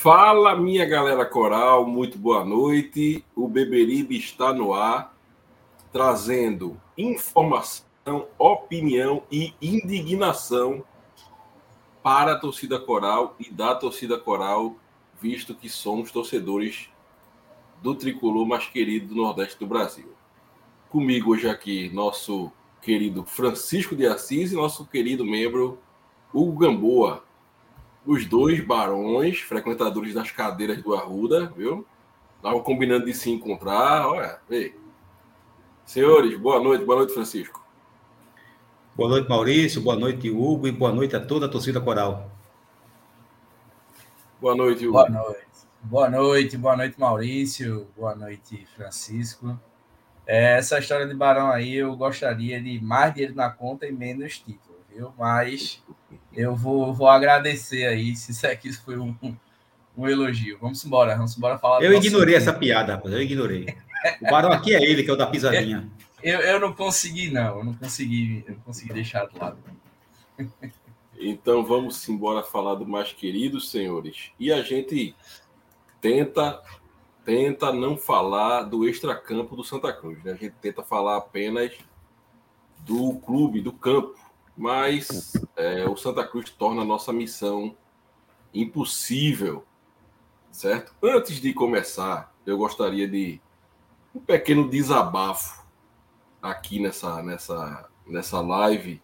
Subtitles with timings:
[0.00, 3.24] Fala, minha galera coral, muito boa noite.
[3.34, 5.12] O Beberibe está no ar,
[5.92, 10.84] trazendo informação, opinião e indignação
[12.00, 14.76] para a torcida coral e da torcida coral,
[15.20, 16.88] visto que somos torcedores
[17.82, 20.12] do tricolor mais querido do Nordeste do Brasil.
[20.90, 25.76] Comigo hoje aqui, nosso querido Francisco de Assis e nosso querido membro
[26.32, 27.26] Hugo Gamboa
[28.06, 31.86] os dois barões, frequentadores das cadeiras do Arruda, viu?
[32.36, 34.06] Estavam combinando de se encontrar.
[34.06, 34.74] Olha, vê.
[35.84, 37.66] Senhores, boa noite, boa noite, Francisco.
[38.94, 42.30] Boa noite, Maurício, boa noite, Hugo, e boa noite a toda a torcida coral.
[44.40, 44.92] Boa noite, Hugo.
[44.92, 45.48] Boa noite.
[45.82, 47.86] Boa noite, boa noite, Maurício.
[47.96, 49.58] Boa noite, Francisco.
[50.26, 54.38] É, essa história de Barão aí, eu gostaria de mais dinheiro na conta e menos
[54.38, 55.12] título, viu?
[55.16, 55.82] Mas
[56.38, 59.12] eu vou, vou agradecer aí, se isso aqui foi um,
[59.96, 60.56] um elogio.
[60.60, 61.82] Vamos embora, vamos embora falar.
[61.82, 63.66] Eu ignorei essa piada, rapaz, eu ignorei.
[64.22, 65.90] O barão aqui é ele, que é o da pisadinha.
[66.20, 69.56] Eu, eu não consegui, não, eu não consegui, eu não consegui deixar de lado.
[71.16, 74.32] Então vamos embora falar do mais querido, senhores.
[74.36, 75.14] E a gente
[76.00, 76.60] tenta
[77.24, 80.32] tenta não falar do extracampo do Santa Cruz, né?
[80.32, 81.70] A gente tenta falar apenas
[82.80, 84.18] do clube, do campo,
[84.58, 87.76] mas é, o Santa Cruz torna a nossa missão
[88.52, 89.64] impossível,
[90.50, 90.92] certo?
[91.00, 93.40] Antes de começar, eu gostaria de
[94.12, 95.64] um pequeno desabafo
[96.42, 99.00] aqui nessa, nessa, nessa live,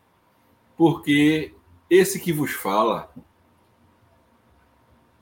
[0.77, 1.55] porque
[1.89, 3.09] esse que vos fala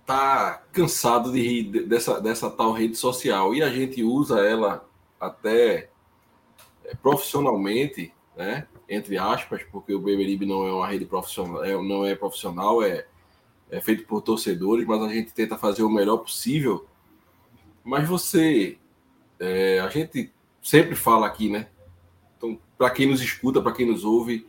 [0.07, 4.89] tá cansado de rir dessa, dessa tal rede social e a gente usa ela
[5.21, 5.91] até
[6.87, 8.67] é, profissionalmente, né?
[8.93, 13.07] Entre aspas, porque o Beberibe não é uma rede profissional, é, não é profissional, é,
[13.71, 16.87] é feito por torcedores, mas a gente tenta fazer o melhor possível.
[17.83, 18.77] Mas você,
[19.41, 20.31] é, a gente
[20.63, 21.69] sempre fala aqui, né?
[22.37, 24.47] Então, para quem nos escuta, para quem nos ouve,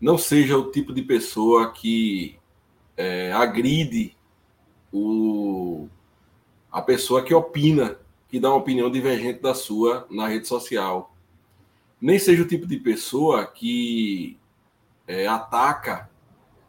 [0.00, 2.38] não seja o tipo de pessoa que
[2.96, 4.16] é, agride
[4.92, 5.88] o,
[6.70, 7.98] a pessoa que opina,
[8.28, 11.12] que dá uma opinião divergente da sua na rede social
[12.00, 14.38] nem seja o tipo de pessoa que
[15.06, 16.08] é, ataca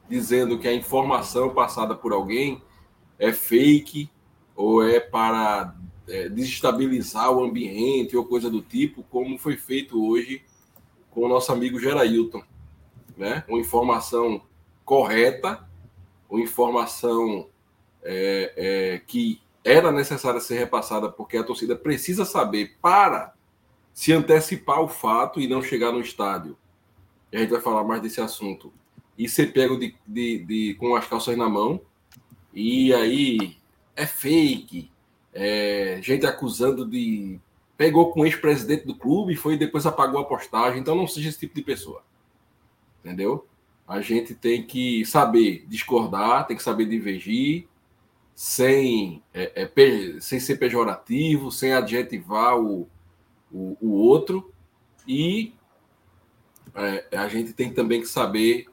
[0.09, 2.61] dizendo que a informação passada por alguém
[3.17, 4.09] é fake
[4.55, 5.73] ou é para
[6.07, 10.43] é, desestabilizar o ambiente ou coisa do tipo, como foi feito hoje
[11.09, 12.43] com o nosso amigo Gerailton.
[13.15, 13.43] Né?
[13.47, 14.41] Uma informação
[14.83, 15.65] correta,
[16.29, 17.47] uma informação
[18.03, 23.33] é, é, que era necessária ser repassada porque a torcida precisa saber para
[23.93, 26.57] se antecipar o fato e não chegar no estádio.
[27.31, 28.73] E a gente vai falar mais desse assunto.
[29.17, 31.81] E ser pego de, de, de, com as calças na mão.
[32.53, 33.57] E aí
[33.95, 34.91] é fake.
[35.33, 37.39] É, gente acusando de.
[37.77, 40.79] Pegou com o ex-presidente do clube e foi depois apagou a postagem.
[40.79, 42.03] Então não seja esse tipo de pessoa.
[43.03, 43.47] Entendeu?
[43.87, 47.67] A gente tem que saber discordar, tem que saber divergir,
[48.35, 52.87] sem, é, é, sem ser pejorativo, sem adjetivar o,
[53.51, 54.53] o, o outro
[55.07, 55.53] e
[56.73, 58.67] é, a gente tem também que saber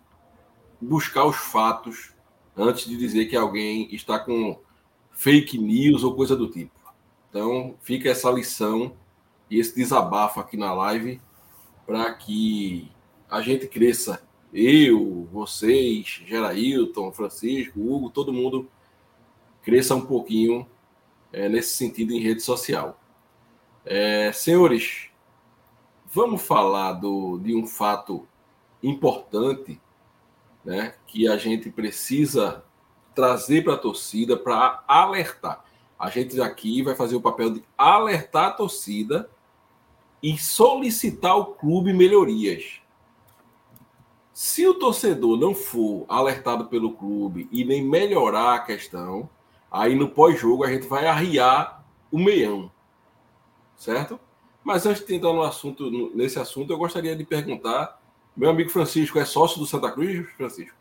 [0.81, 2.13] buscar os fatos
[2.57, 4.61] antes de dizer que alguém está com
[5.13, 6.79] fake news ou coisa do tipo.
[7.29, 8.93] Então, fica essa lição
[9.51, 11.21] e esse desabafo aqui na live
[11.87, 12.91] para que
[13.29, 14.23] a gente cresça.
[14.53, 18.69] Eu, vocês, Gerailton, Francisco, Hugo, todo mundo
[19.63, 20.67] cresça um pouquinho
[21.33, 22.99] é, nesse sentido em rede social.
[23.91, 25.09] É, senhores,
[26.13, 28.29] vamos falar do, de um fato
[28.83, 29.81] importante
[30.63, 32.63] né, que a gente precisa
[33.15, 35.65] trazer para a torcida para alertar.
[35.99, 39.31] A gente aqui vai fazer o papel de alertar a torcida
[40.23, 42.83] e solicitar ao clube melhorias.
[44.35, 49.31] Se o torcedor não for alertado pelo clube e nem melhorar a questão,
[49.71, 51.83] aí no pós-jogo a gente vai arriar
[52.13, 52.71] o meião
[53.79, 54.21] certo?
[54.63, 57.99] Mas antes de entrar no assunto, nesse assunto, eu gostaria de perguntar:
[58.37, 60.77] meu amigo Francisco é sócio do Santa Cruz, Francisco?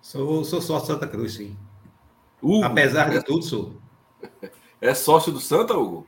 [0.00, 1.56] Sou, sou sócio do Santa Cruz, sim.
[2.40, 3.74] Hugo, Apesar de tudo, sou.
[4.80, 6.06] É sócio do Santa, Hugo?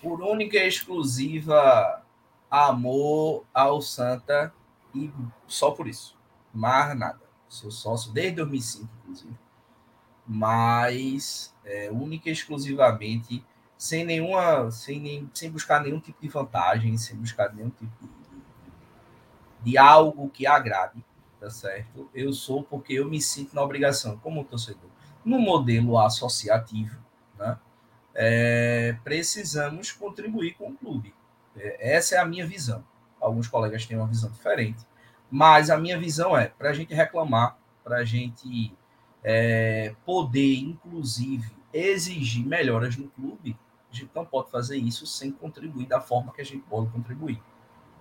[0.00, 2.00] Por única e exclusiva
[2.48, 4.54] amor ao Santa
[4.94, 5.10] e
[5.48, 6.16] só por isso.
[6.52, 7.20] Mais nada.
[7.48, 9.34] Sou sócio desde 2005, inclusive.
[10.24, 13.44] Mas é, única e exclusivamente
[13.84, 18.08] sem nenhuma, sem, nem, sem buscar nenhum tipo de vantagem, sem buscar nenhum tipo
[19.62, 21.04] de, algo que agrade,
[21.38, 22.08] tá certo?
[22.14, 24.88] Eu sou porque eu me sinto na obrigação, como torcedor,
[25.22, 26.96] no modelo associativo,
[27.38, 27.58] né?
[28.14, 31.14] É, precisamos contribuir com o clube.
[31.54, 32.82] É, essa é a minha visão.
[33.20, 34.82] Alguns colegas têm uma visão diferente,
[35.30, 38.72] mas a minha visão é para a gente reclamar, para a gente
[39.22, 43.54] é, poder, inclusive, exigir melhoras no clube,
[43.94, 47.40] a gente não pode fazer isso sem contribuir da forma que a gente pode contribuir.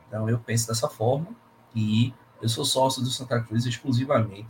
[0.07, 1.27] Então, eu penso dessa forma
[1.75, 4.49] e eu sou sócio do Santa Cruz exclusivamente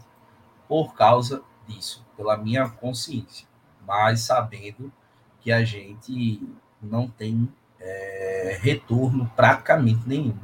[0.68, 3.48] por causa disso, pela minha consciência,
[3.86, 4.92] mas sabendo
[5.40, 6.42] que a gente
[6.82, 10.38] não tem é, retorno praticamente nenhum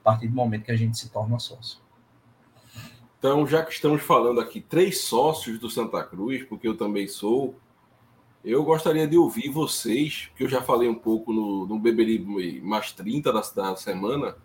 [0.00, 1.80] a partir do momento que a gente se torna sócio.
[3.18, 7.58] Então, já que estamos falando aqui três sócios do Santa Cruz, porque eu também sou,
[8.48, 12.92] eu gostaria de ouvir vocês, que eu já falei um pouco no, no Beberibe mais
[12.92, 14.36] 30 da, da semana,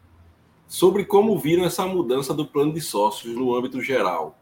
[0.67, 4.37] sobre como viram essa mudança do plano de sócios no âmbito geral.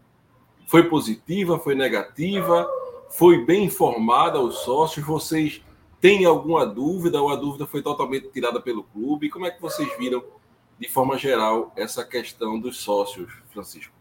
[0.66, 2.68] Foi positiva, foi negativa,
[3.12, 5.06] foi bem informada aos sócios?
[5.06, 5.62] Vocês
[6.00, 9.30] têm alguma dúvida ou a dúvida foi totalmente tirada pelo clube?
[9.30, 10.24] Como é que vocês viram,
[10.80, 13.94] de forma geral, essa questão dos sócios, Francisco?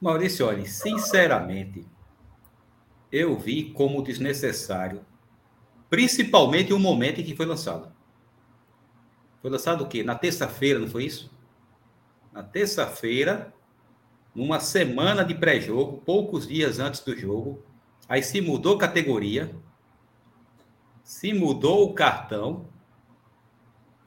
[0.00, 1.84] Maurício, olha, sinceramente,
[3.12, 5.04] eu vi como desnecessário,
[5.90, 7.92] principalmente o momento em que foi lançado.
[9.42, 10.02] Foi lançado o quê?
[10.02, 11.30] Na terça-feira, não foi isso?
[12.32, 13.52] Na terça-feira,
[14.34, 17.62] numa semana de pré-jogo, poucos dias antes do jogo,
[18.08, 19.54] aí se mudou categoria,
[21.04, 22.66] se mudou o cartão,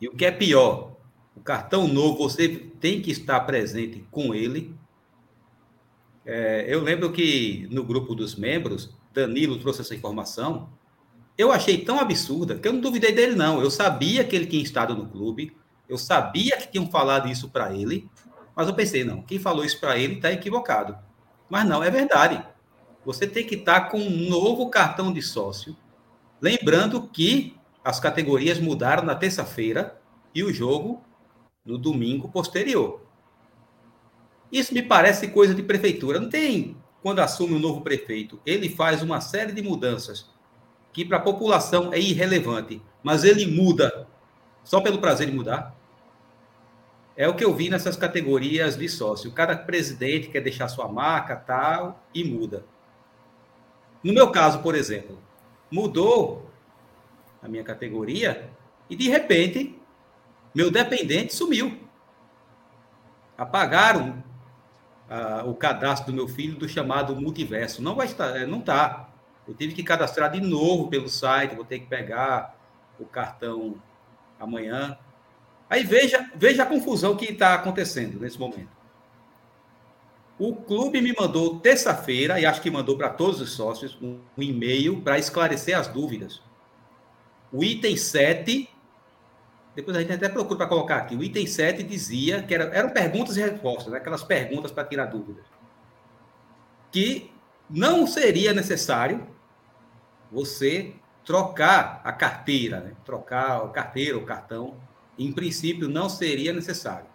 [0.02, 0.96] e o que é pior,
[1.36, 4.76] o cartão novo você tem que estar presente com ele
[6.26, 10.70] é, eu lembro que no grupo dos membros, Danilo trouxe essa informação.
[11.38, 13.62] Eu achei tão absurda que eu não duvidei dele, não.
[13.62, 15.56] Eu sabia que ele tinha estado no clube,
[15.88, 18.10] eu sabia que tinham falado isso para ele,
[18.56, 20.98] mas eu pensei, não, quem falou isso para ele está equivocado.
[21.50, 22.44] Mas não, é verdade.
[23.06, 25.76] Você tem que estar tá com um novo cartão de sócio.
[26.42, 30.02] Lembrando que as categorias mudaram na terça-feira
[30.34, 31.04] e o jogo
[31.64, 33.05] no domingo posterior.
[34.52, 36.20] Isso me parece coisa de prefeitura.
[36.20, 40.30] Não tem, quando assume um novo prefeito, ele faz uma série de mudanças
[40.94, 44.08] que para a população é irrelevante, mas ele muda
[44.64, 45.76] só pelo prazer de mudar.
[47.18, 49.32] É o que eu vi nessas categorias de sócio.
[49.32, 52.66] Cada presidente quer deixar sua marca, tal, e muda.
[54.02, 55.20] No meu caso, por exemplo,
[55.70, 56.50] mudou
[57.42, 58.50] a minha categoria
[58.90, 59.78] e de repente
[60.56, 61.78] meu dependente sumiu.
[63.38, 64.24] Apagaram
[65.46, 67.82] o cadastro do meu filho do chamado multiverso.
[67.82, 69.10] Não vai estar, é, não está.
[69.48, 72.58] Eu tive que cadastrar de novo pelo site, vou ter que pegar
[73.00, 73.76] o cartão
[74.40, 74.98] amanhã.
[75.70, 78.76] Aí veja, veja a confusão que está acontecendo nesse momento.
[80.38, 84.44] O clube me mandou terça-feira, e acho que mandou para todos os sócios, um, um
[84.44, 86.42] e-mail para esclarecer as dúvidas.
[87.54, 88.70] O item 7
[89.76, 91.16] depois a gente até procura para colocar aqui.
[91.16, 93.98] O item 7 dizia que era, eram perguntas e respostas, né?
[93.98, 95.46] aquelas perguntas para tirar dúvidas.
[96.92, 97.30] Que
[97.70, 99.28] não seria necessário
[100.32, 100.94] você
[101.26, 102.94] trocar a carteira, né?
[103.04, 104.76] trocar a carteira, o cartão.
[105.20, 107.08] Em princípio, não seria necessário.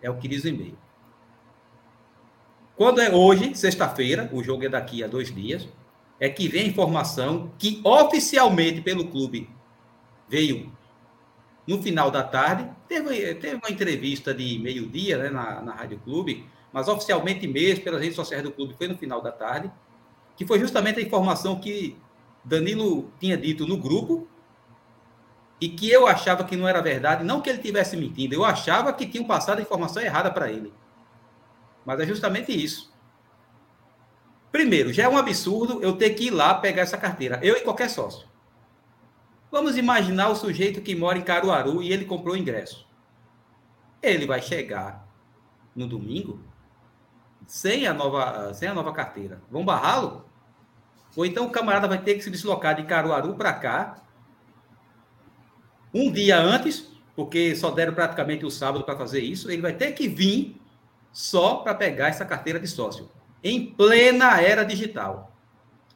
[0.00, 0.78] É o que diz o e-mail.
[2.74, 5.68] Quando é hoje, sexta-feira, o jogo é daqui a dois dias,
[6.20, 9.48] é que vem a informação que oficialmente pelo clube
[10.28, 10.72] veio
[11.66, 12.68] no final da tarde.
[12.88, 18.00] Teve, teve uma entrevista de meio-dia né, na, na Rádio Clube, mas oficialmente mesmo, pelas
[18.00, 19.70] redes sociais do clube, foi no final da tarde,
[20.36, 21.96] que foi justamente a informação que
[22.44, 24.28] Danilo tinha dito no grupo
[25.60, 28.92] e que eu achava que não era verdade, não que ele tivesse mentindo, eu achava
[28.92, 30.72] que tinham passado a informação errada para ele.
[31.84, 32.94] Mas é justamente isso.
[34.52, 37.60] Primeiro, já é um absurdo eu ter que ir lá pegar essa carteira, eu e
[37.60, 38.26] qualquer sócio.
[39.56, 42.86] Vamos imaginar o sujeito que mora em Caruaru e ele comprou o ingresso.
[44.02, 45.08] Ele vai chegar
[45.74, 46.44] no domingo
[47.46, 49.40] sem a nova, sem a nova carteira.
[49.50, 50.26] Vão barrá-lo?
[51.16, 54.02] Ou então o camarada vai ter que se deslocar de Caruaru para cá
[55.94, 59.50] um dia antes, porque só deram praticamente o sábado para fazer isso.
[59.50, 60.60] Ele vai ter que vir
[61.10, 63.08] só para pegar essa carteira de sócio.
[63.42, 65.34] em plena era digital.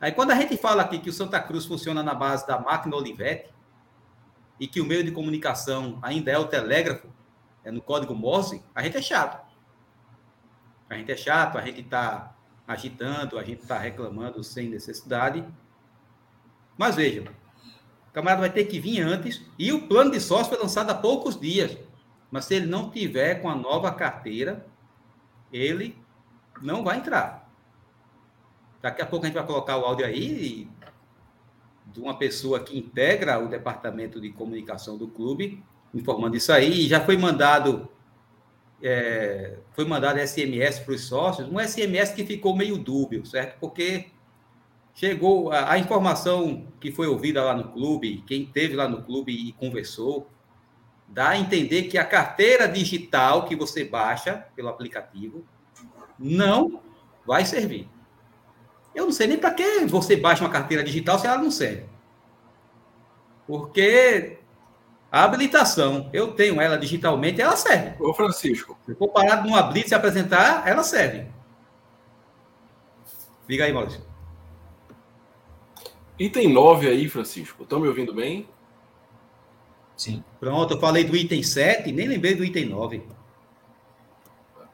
[0.01, 2.97] Aí quando a gente fala aqui que o Santa Cruz funciona na base da máquina
[2.97, 3.53] Olivetti
[4.59, 7.09] e que o meio de comunicação ainda é o telégrafo,
[7.63, 9.47] é no código Morse, a gente é chato.
[10.89, 12.35] A gente é chato, a gente está
[12.67, 15.45] agitando, a gente está reclamando sem necessidade.
[16.79, 17.23] Mas veja,
[18.09, 20.95] o camarada vai ter que vir antes e o plano de sócio foi lançado há
[20.95, 21.77] poucos dias.
[22.31, 24.67] Mas se ele não tiver com a nova carteira,
[25.53, 25.97] ele
[26.63, 27.40] não vai entrar.
[28.83, 30.69] Daqui a pouco a gente vai colocar o áudio aí
[31.87, 36.87] de uma pessoa que integra o departamento de comunicação do clube, informando isso aí.
[36.87, 37.89] E já foi mandado
[38.83, 43.59] é, foi mandado SMS para os sócios, um SMS que ficou meio dúbio, certo?
[43.61, 44.07] Porque
[44.95, 49.33] chegou a, a, informação que foi ouvida lá no clube, quem teve lá no clube
[49.33, 50.29] e conversou,
[51.07, 55.45] dá a entender que a carteira digital que você baixa pelo aplicativo
[56.19, 56.81] não
[57.27, 57.89] vai servir.
[58.95, 61.85] Eu não sei nem para que você baixa uma carteira digital se ela não serve.
[63.47, 64.39] Porque
[65.11, 68.03] a habilitação, eu tenho ela digitalmente, ela serve.
[68.03, 68.79] Ô, Francisco.
[68.87, 71.27] Se for parar numa blitz e apresentar, ela serve.
[73.49, 74.03] Diga aí, Maurício.
[76.19, 77.63] Item 9 aí, Francisco.
[77.63, 78.49] Estão me ouvindo bem?
[79.97, 80.23] Sim.
[80.39, 83.03] Pronto, eu falei do item 7, nem lembrei do item 9.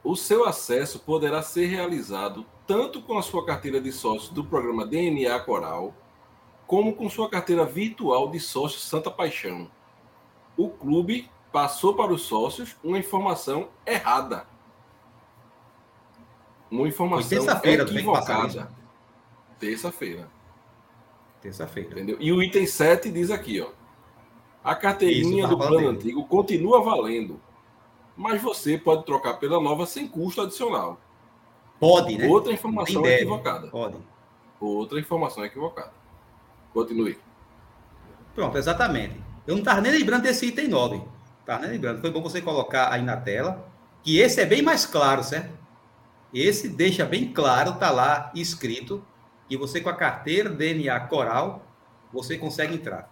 [0.04, 4.86] O seu acesso poderá ser realizado tanto com a sua carteira de sócio do programa
[4.86, 5.94] DNA Coral,
[6.66, 9.70] como com sua carteira virtual de sócio Santa Paixão
[10.56, 14.46] o clube passou para os sócios uma informação errada.
[16.70, 18.70] Uma informação equivocada.
[19.58, 20.28] Terça-feira.
[21.40, 21.90] Terça-feira.
[21.92, 22.16] Entendeu?
[22.18, 23.70] E o item 7 diz aqui, ó.
[24.64, 27.40] A carteirinha Isso, do plano antigo continua valendo,
[28.16, 30.98] mas você pode trocar pela nova sem custo adicional.
[31.78, 32.26] Pode, né?
[32.26, 33.68] Outra informação equivocada.
[33.68, 33.96] Pode.
[34.60, 35.92] Outra informação equivocada.
[36.72, 37.18] Continue.
[38.34, 39.14] Pronto, exatamente.
[39.46, 41.02] Eu não estava nem lembrando desse item 9.
[41.40, 42.00] Estava nem lembrando.
[42.00, 43.68] Foi bom você colocar aí na tela.
[44.02, 45.56] Que esse é bem mais claro, certo?
[46.32, 49.02] Esse deixa bem claro, está lá escrito,
[49.48, 51.64] que você com a carteira DNA Coral,
[52.12, 53.10] você consegue entrar.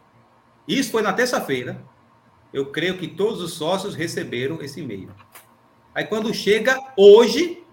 [0.69, 1.83] Isso foi na terça-feira.
[2.53, 5.11] Eu creio que todos os sócios receberam esse e-mail.
[5.95, 7.64] Aí quando chega hoje,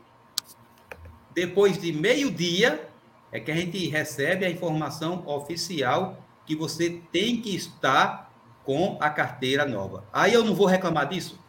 [1.34, 2.88] depois de meio-dia,
[3.32, 8.32] é que a gente recebe a informação oficial que você tem que estar
[8.64, 10.04] com a carteira nova.
[10.12, 11.40] Aí eu não vou reclamar disso.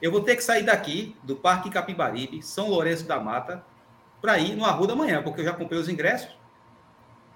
[0.00, 3.64] Eu vou ter que sair daqui, do Parque Capibaribe, São Lourenço da Mata,
[4.20, 6.36] para ir no Arruda amanhã, porque eu já comprei os ingressos.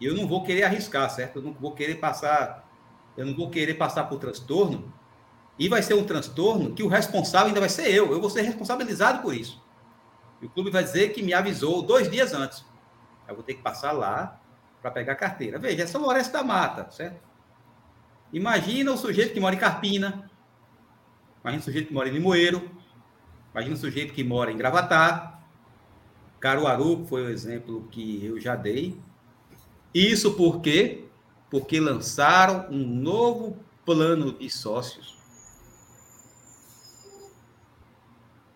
[0.01, 1.37] E eu não vou querer arriscar, certo?
[1.37, 2.67] Eu não vou querer passar,
[3.17, 4.93] eu não vou querer passar por transtorno.
[5.59, 8.13] E vai ser um transtorno que o responsável ainda vai ser eu.
[8.13, 9.61] Eu vou ser responsabilizado por isso.
[10.41, 12.65] E o clube vai dizer que me avisou dois dias antes.
[13.29, 14.41] Eu vou ter que passar lá
[14.81, 15.59] para pegar a carteira.
[15.59, 17.21] Veja, é São da Mata, certo?
[18.33, 20.31] Imagina o sujeito que mora em Carpina,
[21.43, 22.71] imagina o sujeito que mora em Limoeiro,
[23.53, 25.41] imagina o sujeito que mora em Gravatá,
[26.41, 28.99] Caruaru foi o exemplo que eu já dei.
[29.93, 31.05] Isso por quê?
[31.51, 35.19] Porque lançaram um novo plano de sócios.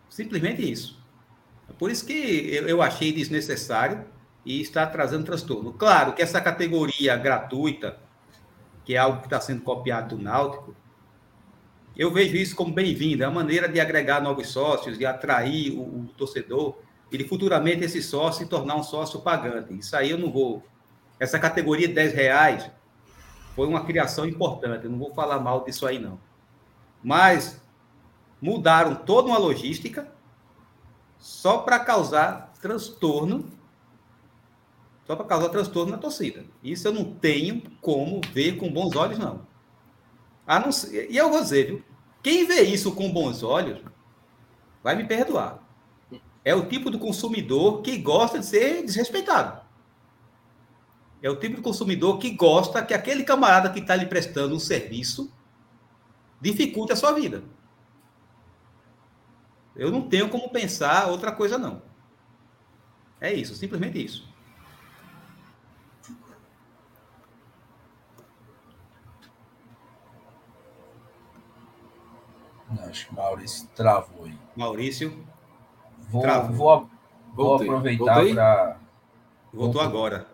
[0.09, 1.04] Simplesmente isso.
[1.78, 2.12] Por isso que
[2.66, 4.04] eu achei desnecessário
[4.44, 5.73] e está trazendo transtorno.
[5.73, 7.99] Claro que essa categoria gratuita
[8.85, 10.76] que é algo que está sendo copiado do Náutico,
[11.97, 15.80] eu vejo isso como bem-vindo, é uma maneira de agregar novos sócios, de atrair o,
[15.80, 16.76] o torcedor,
[17.11, 19.73] e de futuramente esse sócio se tornar um sócio pagante.
[19.78, 20.62] Isso aí eu não vou.
[21.18, 22.71] Essa categoria de 10 reais
[23.54, 26.18] foi uma criação importante, eu não vou falar mal disso aí, não.
[27.02, 27.62] Mas
[28.40, 30.12] mudaram toda uma logística
[31.25, 33.50] só para causar transtorno
[35.07, 36.45] só para causar transtorno na torcida.
[36.62, 39.47] Isso eu não tenho como ver com bons olhos, não.
[40.47, 41.85] A não ser, e eu vou dizer, viu?
[42.23, 43.81] Quem vê isso com bons olhos
[44.83, 45.62] vai me perdoar.
[46.45, 49.62] É o tipo do consumidor que gosta de ser desrespeitado.
[51.23, 54.61] É o tipo de consumidor que gosta que aquele camarada que está lhe prestando um
[54.61, 55.33] serviço
[56.38, 57.43] dificulte a sua vida.
[59.76, 61.83] Eu não tenho como pensar outra coisa, não.
[63.21, 64.33] É isso, simplesmente isso.
[72.88, 74.38] Acho que Maurício travou aí.
[74.57, 75.25] Maurício.
[76.09, 76.90] Vou, vou,
[77.33, 78.76] vou aproveitar para.
[79.52, 80.26] Voltou agora.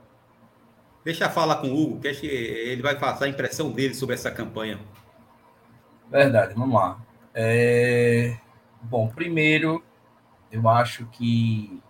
[1.04, 3.94] Deixa eu falar com o Hugo, que acho que ele vai passar a impressão dele
[3.94, 4.78] sobre essa campanha.
[6.11, 7.00] Verdade, vamos lá.
[7.32, 8.37] É...
[8.82, 9.84] Bom, primeiro,
[10.50, 11.82] eu acho que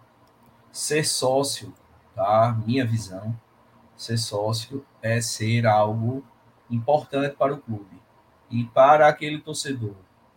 [0.73, 1.73] ser sócio,
[2.15, 2.59] tá?
[2.67, 3.39] Minha visão,
[3.97, 6.25] ser sócio é ser algo
[6.69, 8.01] importante para o clube
[8.51, 9.95] e para aquele torcedor,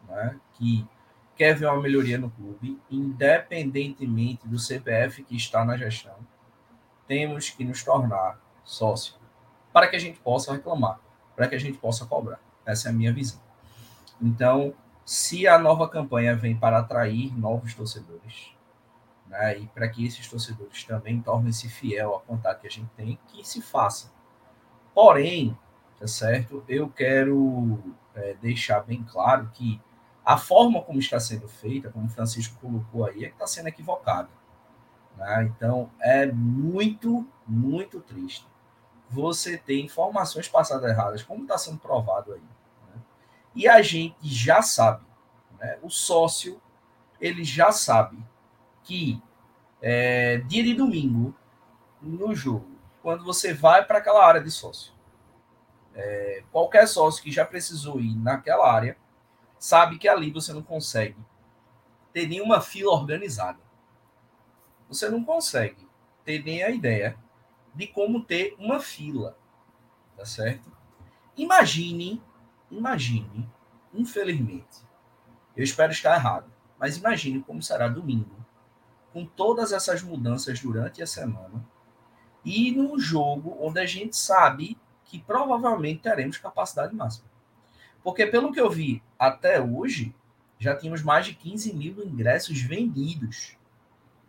[0.07, 0.39] né?
[0.53, 0.87] Que
[1.35, 6.15] quer ver uma melhoria no clube, independentemente do CPF que está na gestão,
[7.07, 9.15] temos que nos tornar sócio
[9.71, 10.99] para que a gente possa reclamar,
[11.35, 12.39] para que a gente possa cobrar.
[12.63, 13.41] Essa é a minha visão.
[14.21, 14.73] Então,
[15.05, 18.53] se a nova campanha vem para atrair novos torcedores,
[19.27, 23.19] né, e para que esses torcedores também tornem-se fiel à contato que a gente tem,
[23.27, 24.11] que se faça.
[24.93, 25.57] Porém,
[25.99, 26.63] tá certo?
[26.67, 27.79] Eu quero
[28.13, 29.81] é, deixar bem claro que
[30.23, 33.67] a forma como está sendo feita, como o Francisco colocou aí, é que está sendo
[33.67, 34.29] equivocada.
[35.17, 35.51] Né?
[35.55, 38.47] Então, é muito, muito triste
[39.09, 42.41] você ter informações passadas erradas, como está sendo provado aí.
[43.55, 45.05] E a gente já sabe,
[45.59, 45.77] né?
[45.81, 46.61] o sócio,
[47.19, 48.17] ele já sabe
[48.83, 49.21] que
[49.81, 51.35] é, dia de domingo,
[52.01, 54.93] no jogo, quando você vai para aquela área de sócio,
[55.93, 58.97] é, qualquer sócio que já precisou ir naquela área,
[59.59, 61.17] sabe que ali você não consegue
[62.11, 63.59] ter nenhuma fila organizada.
[64.87, 65.87] Você não consegue
[66.23, 67.17] ter nem a ideia
[67.73, 69.37] de como ter uma fila,
[70.15, 70.71] tá certo?
[71.35, 72.21] Imagine,
[72.77, 73.49] imagine,
[73.93, 74.83] infelizmente,
[75.55, 78.35] eu espero estar errado, mas imagine como será domingo,
[79.11, 81.63] com todas essas mudanças durante a semana,
[82.43, 87.27] e num jogo onde a gente sabe que provavelmente teremos capacidade máxima.
[88.03, 90.13] Porque, pelo que eu vi até hoje,
[90.59, 93.55] já tínhamos mais de 15 mil ingressos vendidos.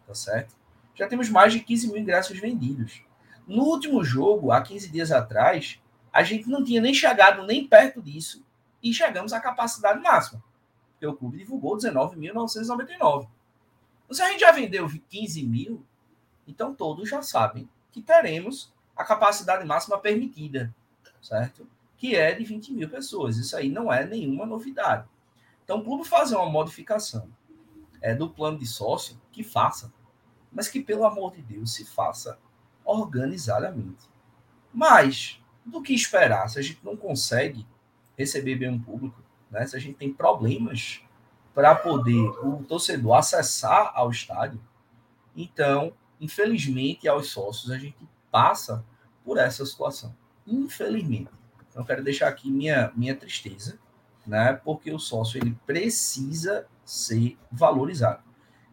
[0.07, 0.55] Tá certo?
[0.95, 3.03] Já temos mais de 15 mil ingressos vendidos.
[3.47, 5.81] No último jogo, há 15 dias atrás,
[6.15, 8.47] a gente não tinha nem chegado nem perto disso
[8.81, 10.41] e chegamos à capacidade máxima.
[10.93, 13.27] Porque o clube divulgou 19.999.
[14.05, 15.85] Então, se a gente já vendeu 15 mil,
[16.47, 20.73] então todos já sabem que teremos a capacidade máxima permitida,
[21.21, 21.67] certo?
[21.97, 23.37] Que é de 20 mil pessoas.
[23.37, 25.09] Isso aí não é nenhuma novidade.
[25.65, 27.29] Então, o clube fazer uma modificação
[28.01, 29.93] é, do plano de sócio, que faça,
[30.53, 32.39] mas que, pelo amor de Deus, se faça
[32.85, 34.09] organizadamente.
[34.73, 36.49] Mas, do que esperar?
[36.49, 37.67] Se a gente não consegue
[38.17, 39.67] receber bem um público, né?
[39.67, 41.01] se a gente tem problemas
[41.55, 44.61] para poder o torcedor acessar ao estádio,
[45.37, 48.85] então, infelizmente, aos sócios, a gente passa
[49.25, 50.15] por essa situação.
[50.47, 51.31] Infelizmente.
[51.71, 53.79] Então, quero deixar aqui minha, minha tristeza,
[54.27, 54.53] né?
[54.53, 58.23] Porque o sócio ele precisa ser valorizado.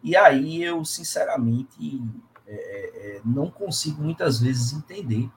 [0.03, 2.01] E aí eu, sinceramente,
[2.47, 2.53] é,
[3.17, 5.29] é, não consigo muitas vezes entender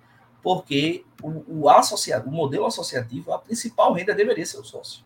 [0.45, 5.03] porque o, o, associado, o modelo associativo, a principal renda deveria ser o sócio.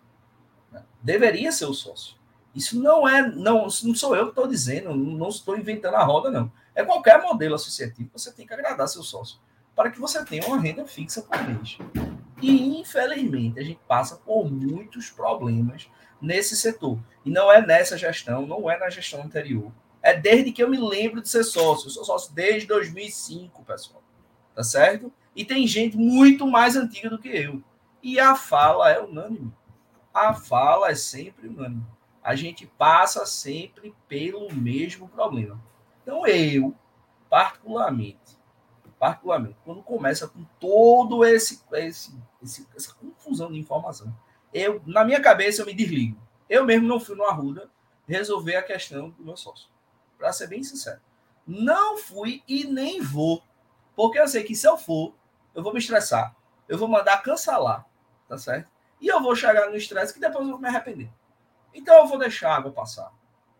[0.72, 0.82] Né?
[1.00, 2.16] Deveria ser o sócio.
[2.52, 6.28] Isso não é, não, não sou eu que estou dizendo, não estou inventando a roda,
[6.28, 6.50] não.
[6.74, 9.38] É qualquer modelo associativo, você tem que agradar seu sócio
[9.76, 11.78] para que você tenha uma renda fixa por mês.
[12.42, 15.88] E, infelizmente, a gente passa por muitos problemas
[16.20, 16.98] nesse setor.
[17.24, 19.70] E não é nessa gestão, não é na gestão anterior.
[20.02, 21.86] É desde que eu me lembro de ser sócio.
[21.86, 24.02] Eu sou sócio desde 2005, pessoal.
[24.52, 25.12] Tá certo?
[25.38, 27.62] E tem gente muito mais antiga do que eu.
[28.02, 29.54] E a fala é unânime.
[30.12, 31.86] A fala é sempre unânime.
[32.20, 35.62] A gente passa sempre pelo mesmo problema.
[36.02, 36.74] Então, eu,
[37.30, 38.36] particularmente,
[38.98, 44.12] particularmente, quando começa com todo esse, esse, esse, essa confusão de informação,
[44.52, 46.20] eu, na minha cabeça, eu me desligo.
[46.50, 47.70] Eu mesmo não fui no Arruda
[48.08, 49.68] resolver a questão do meu sócio.
[50.18, 51.00] Para ser bem sincero.
[51.46, 53.40] Não fui e nem vou.
[53.94, 55.14] Porque eu sei que se eu for,
[55.58, 56.34] eu vou me estressar.
[56.68, 57.84] Eu vou mandar cancelar.
[58.28, 58.68] Tá certo?
[59.00, 61.10] E eu vou chegar no estresse que depois eu vou me arrepender.
[61.74, 63.10] Então eu vou deixar a água passar.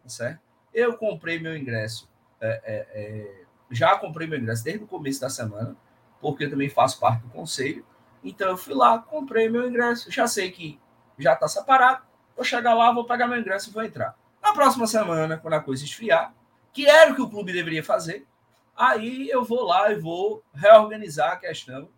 [0.02, 0.40] Tá certo?
[0.72, 2.08] Eu comprei meu ingresso.
[2.40, 5.76] É, é, é, já comprei meu ingresso desde o começo da semana,
[6.20, 7.84] porque eu também faço parte do conselho.
[8.22, 10.80] Então eu fui lá, comprei meu ingresso, já sei que
[11.18, 12.04] já está separado.
[12.37, 14.16] Vou chegar lá, vou pegar meu ingresso e vou entrar.
[14.40, 16.32] Na próxima semana, quando a coisa esfriar,
[16.72, 18.24] que era o que o clube deveria fazer,
[18.78, 21.88] aí eu vou lá e vou reorganizar a questão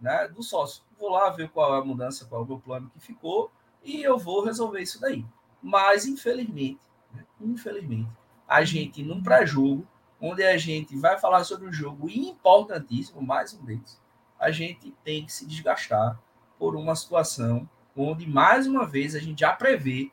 [0.00, 0.82] né, do sócio.
[0.98, 3.52] Vou lá ver qual é a mudança, qual é o meu plano que ficou,
[3.84, 5.24] e eu vou resolver isso daí.
[5.62, 6.80] Mas, infelizmente,
[7.12, 8.10] né, infelizmente,
[8.48, 9.86] a gente, num pré-jogo,
[10.20, 14.00] onde a gente vai falar sobre um jogo importantíssimo, mais um deles,
[14.38, 16.18] a gente tem que se desgastar
[16.58, 20.10] por uma situação onde, mais uma vez, a gente já prevê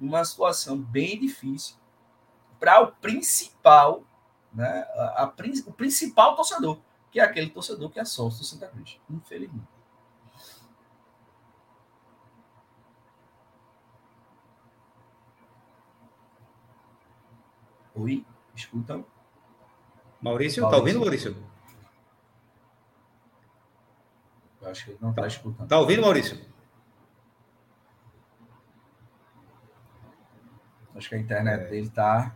[0.00, 1.76] uma situação bem difícil
[2.60, 4.04] para o principal,
[4.56, 5.34] né, a, a,
[5.66, 6.78] o principal torcedor,
[7.12, 9.68] que é aquele torcedor que é sócio do Santa Cruz, infelizmente.
[17.94, 19.04] Oi, escutam?
[20.20, 20.70] Maurício, Maurício.
[20.70, 21.36] tá ouvindo, Maurício?
[24.60, 25.68] Eu acho que ele não está tá escutando.
[25.68, 26.40] Tá ouvindo, Maurício?
[30.94, 31.68] Acho que a internet é.
[31.68, 32.34] dele está.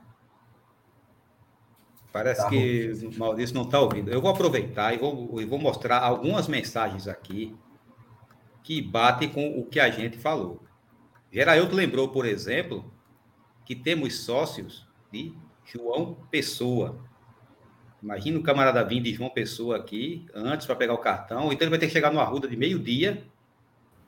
[2.12, 4.11] Parece tá que o Maurício não está ouvindo.
[4.11, 7.57] Eu vou aproveitar e vou, e vou mostrar algumas mensagens aqui
[8.62, 10.62] que batem com o que a gente falou.
[11.33, 12.92] Gerailton lembrou, por exemplo,
[13.64, 15.33] que temos sócios de
[15.64, 16.99] João Pessoa.
[18.03, 21.70] Imagina o camarada vindo de João Pessoa aqui, antes para pegar o cartão, então ele
[21.70, 23.25] vai ter que chegar no Arruda de meio-dia,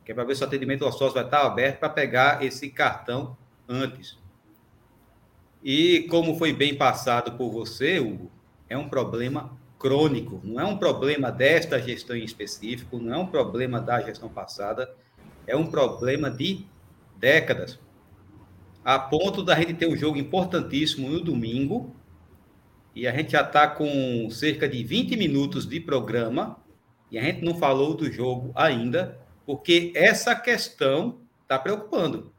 [0.05, 2.71] que é para ver se o atendimento ao sócio vai estar aberto para pegar esse
[2.71, 3.37] cartão
[3.69, 4.19] antes.
[5.63, 8.31] E como foi bem passado por você, Hugo,
[8.69, 13.27] é um problema crônico, não é um problema desta gestão em específico, não é um
[13.27, 14.93] problema da gestão passada,
[15.47, 16.65] é um problema de
[17.17, 17.79] décadas.
[18.85, 21.95] A ponto da gente ter um jogo importantíssimo no domingo,
[22.95, 26.57] e a gente já está com cerca de 20 minutos de programa,
[27.11, 32.32] e a gente não falou do jogo ainda, porque essa questão está preocupando.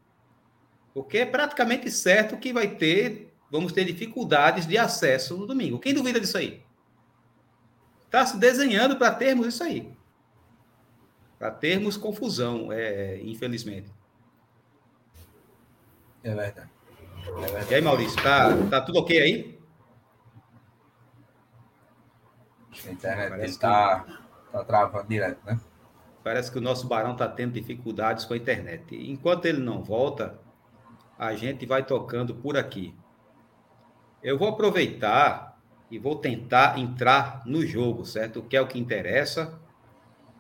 [0.94, 5.80] Porque é praticamente certo que vai ter, vamos ter dificuldades de acesso no domingo.
[5.80, 6.64] Quem duvida disso aí?
[8.06, 9.92] Está se desenhando para termos isso aí.
[11.40, 13.92] Para termos confusão, é, infelizmente.
[16.24, 16.70] É verdade.
[17.28, 17.72] é verdade.
[17.72, 19.60] E aí, Maurício, tá, tá tudo ok aí?
[22.86, 24.06] A internet está
[24.52, 25.60] tá travando direto, né?
[26.24, 28.96] Parece que o nosso Barão está tendo dificuldades com a internet.
[28.96, 30.40] Enquanto ele não volta,
[31.18, 32.94] a gente vai tocando por aqui.
[34.22, 35.60] Eu vou aproveitar
[35.92, 38.40] e vou tentar entrar no jogo, certo?
[38.40, 39.60] O que é o que interessa,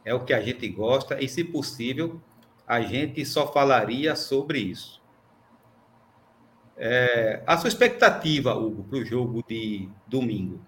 [0.04, 2.22] é o que a gente gosta, e se possível,
[2.68, 5.02] a gente só falaria sobre isso.
[6.76, 10.60] É, a sua expectativa, Hugo, para o jogo de domingo?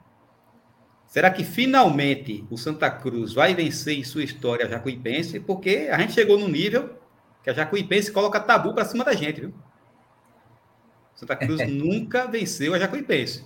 [1.07, 5.39] Será que finalmente o Santa Cruz vai vencer em sua história a Jacuipense?
[5.39, 6.99] Porque a gente chegou no nível
[7.41, 9.53] que a Jacuipense coloca tabu para cima da gente, viu?
[11.15, 13.45] Santa Cruz nunca venceu a Jacuipense.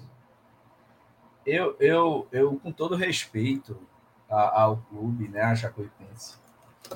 [1.46, 3.80] Eu, eu, eu com todo respeito
[4.28, 6.38] ao clube, né, a Jacuipense,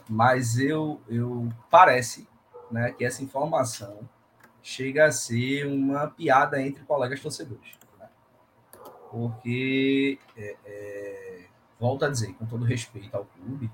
[0.08, 2.28] mas eu, eu parece,
[2.70, 4.08] né, que essa informação
[4.62, 8.08] chega a ser uma piada entre colegas torcedores, né?
[9.10, 11.46] porque é, é,
[11.80, 13.72] volto a dizer, com todo respeito ao clube,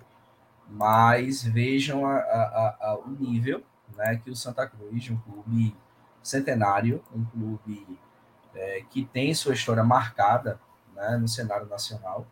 [0.69, 3.61] mas vejam a, a, a, o nível,
[3.95, 5.75] né, que o Santa Cruz, um clube
[6.21, 7.99] centenário, um clube
[8.53, 10.59] é, que tem sua história marcada
[10.95, 12.25] né, no cenário nacional.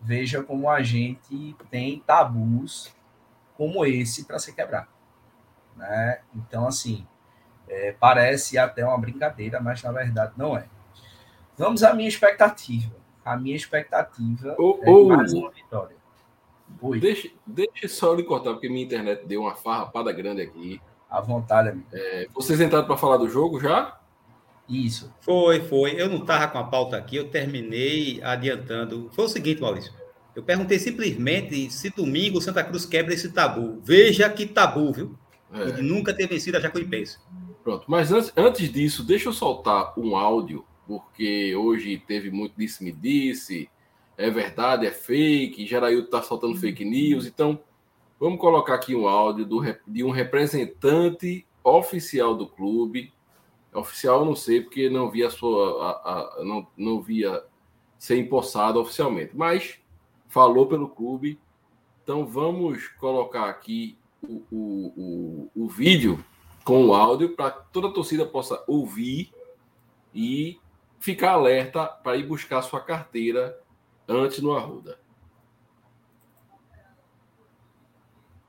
[0.00, 2.94] Veja como a gente tem tabus
[3.56, 4.88] como esse para ser quebrado.
[5.76, 6.20] Né?
[6.34, 7.06] Então, assim,
[7.68, 10.66] é, parece até uma brincadeira, mas na verdade não é.
[11.56, 12.94] Vamos à minha expectativa.
[13.24, 15.96] A minha expectativa oh, é oh, mais uma vitória.
[16.80, 17.00] Oi.
[17.00, 20.80] Deixa, deixa só lhe cortar, porque minha internet deu uma farrapada grande aqui.
[21.08, 21.86] À vontade, amigo.
[21.92, 23.98] É, vocês entraram para falar do jogo já?
[24.68, 25.12] Isso.
[25.20, 26.00] Foi, foi.
[26.00, 29.08] Eu não estava com a pauta aqui, eu terminei adiantando.
[29.12, 29.92] Foi o seguinte, Maurício.
[30.36, 33.80] Eu perguntei simplesmente se domingo o Santa Cruz quebra esse tabu.
[33.82, 35.18] Veja que tabu, viu?
[35.52, 35.72] É.
[35.72, 37.18] De nunca ter vencido a Jacuipense.
[37.64, 43.68] Pronto, mas antes, antes disso, deixa eu soltar um áudio, porque hoje teve muito disse-me-disse,
[44.16, 47.60] é verdade, é fake, Geraildo está soltando fake news, então
[48.18, 53.12] Vamos colocar aqui um áudio do, de um representante oficial do clube.
[53.72, 55.82] Oficial eu não sei, porque não via sua.
[55.82, 57.44] A, a, não, não via
[57.98, 59.78] ser empossado oficialmente, mas
[60.28, 61.38] falou pelo clube.
[62.02, 64.92] Então vamos colocar aqui o, o,
[65.54, 66.24] o, o vídeo
[66.64, 69.32] com o áudio para toda a torcida possa ouvir
[70.14, 70.58] e
[70.98, 73.58] ficar alerta para ir buscar sua carteira
[74.08, 74.98] antes no Arruda.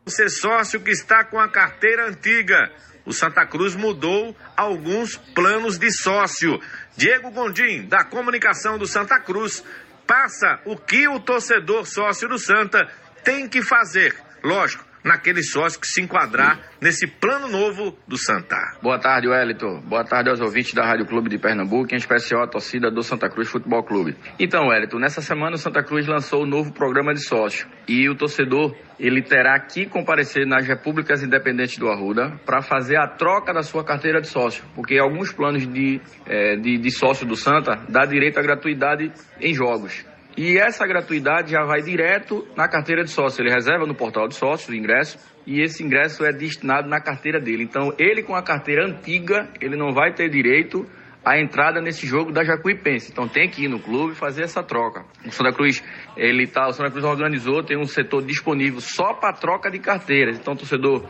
[0.10, 2.72] Ser sócio que está com a carteira antiga.
[3.06, 6.60] O Santa Cruz mudou alguns planos de sócio.
[6.95, 9.63] Diego Gondim, da comunicação do Santa Cruz,
[10.06, 12.88] passa o que o torcedor sócio do Santa
[13.24, 14.15] tem que fazer.
[14.43, 18.57] Lógico, naquele sócio que se enquadrar nesse plano novo do Santa.
[18.81, 19.81] Boa tarde, Wellington.
[19.81, 23.29] Boa tarde aos ouvintes da Rádio Clube de Pernambuco, em especial a torcida do Santa
[23.29, 24.15] Cruz Futebol Clube.
[24.39, 28.15] Então, Wellington, nessa semana o Santa Cruz lançou o novo programa de sócio e o
[28.15, 33.63] torcedor ele terá que comparecer nas repúblicas independentes do Arruda para fazer a troca da
[33.63, 38.05] sua carteira de sócio, porque alguns planos de, é, de, de sócio do Santa dá
[38.05, 40.05] direito à gratuidade em jogos.
[40.41, 43.41] E essa gratuidade já vai direto na carteira de sócio.
[43.41, 47.41] Ele reserva no portal de sócios o ingresso e esse ingresso é destinado na carteira
[47.41, 47.62] dele.
[47.62, 50.86] Então, ele com a carteira antiga, ele não vai ter direito
[51.25, 53.12] a entrada nesse jogo da Jacuipense.
[53.12, 55.04] Então tem que ir no clube fazer essa troca.
[55.25, 55.84] O Santa Cruz,
[56.15, 60.39] ele tá, o Santa Cruz organizou, tem um setor disponível só para troca de carteiras.
[60.39, 61.06] Então torcedor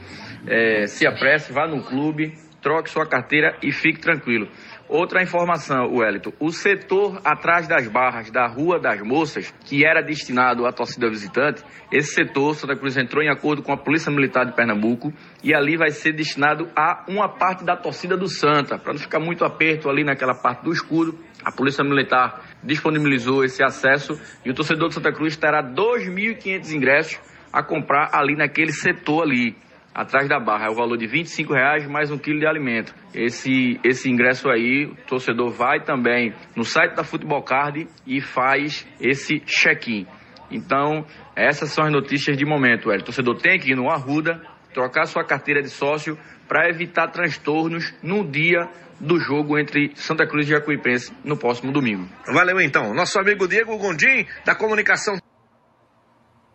[0.47, 4.47] é, se apresse, vá no clube, troque sua carteira e fique tranquilo.
[4.89, 6.33] Outra informação, Wellington.
[6.39, 11.63] O setor atrás das barras da Rua das Moças, que era destinado à torcida visitante,
[11.91, 15.77] esse setor, Santa Cruz entrou em acordo com a Polícia Militar de Pernambuco e ali
[15.77, 19.91] vai ser destinado a uma parte da torcida do Santa, para não ficar muito aperto
[19.91, 21.19] ali naquela parte do escudo.
[21.45, 27.19] A Polícia Militar disponibilizou esse acesso e o torcedor de Santa Cruz terá 2.500 ingressos
[27.53, 29.55] a comprar ali naquele setor ali
[29.93, 30.67] atrás da barra.
[30.67, 32.93] É o valor de 25 reais mais um quilo de alimento.
[33.13, 38.87] Esse, esse ingresso aí, o torcedor vai também no site da Futebol Card e faz
[38.99, 40.07] esse check-in.
[40.51, 44.41] Então, essas são as notícias de momento, O torcedor tem que ir no Arruda,
[44.73, 48.67] trocar sua carteira de sócio para evitar transtornos no dia
[48.99, 52.07] do jogo entre Santa Cruz e Jacuipense no próximo domingo.
[52.25, 52.93] Valeu então.
[52.93, 55.17] Nosso amigo Diego Gondim, da comunicação.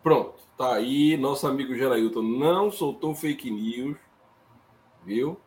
[0.03, 0.44] Pronto.
[0.57, 3.97] Tá aí, nosso amigo Gerailton não soltou fake news,
[5.03, 5.37] viu?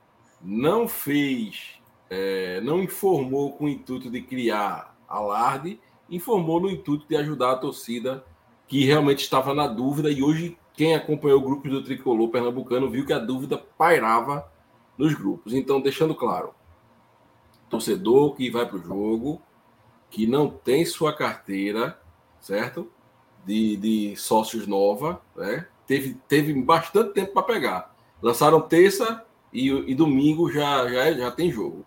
[0.42, 7.16] Não fez, é, não informou com o intuito de criar alarde, informou no intuito de
[7.16, 8.22] ajudar a torcida
[8.66, 10.10] que realmente estava na dúvida.
[10.10, 14.52] E hoje, quem acompanhou o grupo do Tricolor Pernambucano viu que a dúvida pairava
[14.98, 15.54] nos grupos.
[15.54, 16.52] Então, deixando claro,
[17.70, 19.40] torcedor que vai para o jogo,
[20.10, 21.98] que não tem sua carteira,
[22.40, 22.90] certo?
[23.48, 25.66] De, de sócios nova, né?
[25.86, 27.96] Teve, teve bastante tempo para pegar.
[28.20, 31.82] Lançaram terça e, e, domingo já, já, já tem jogo.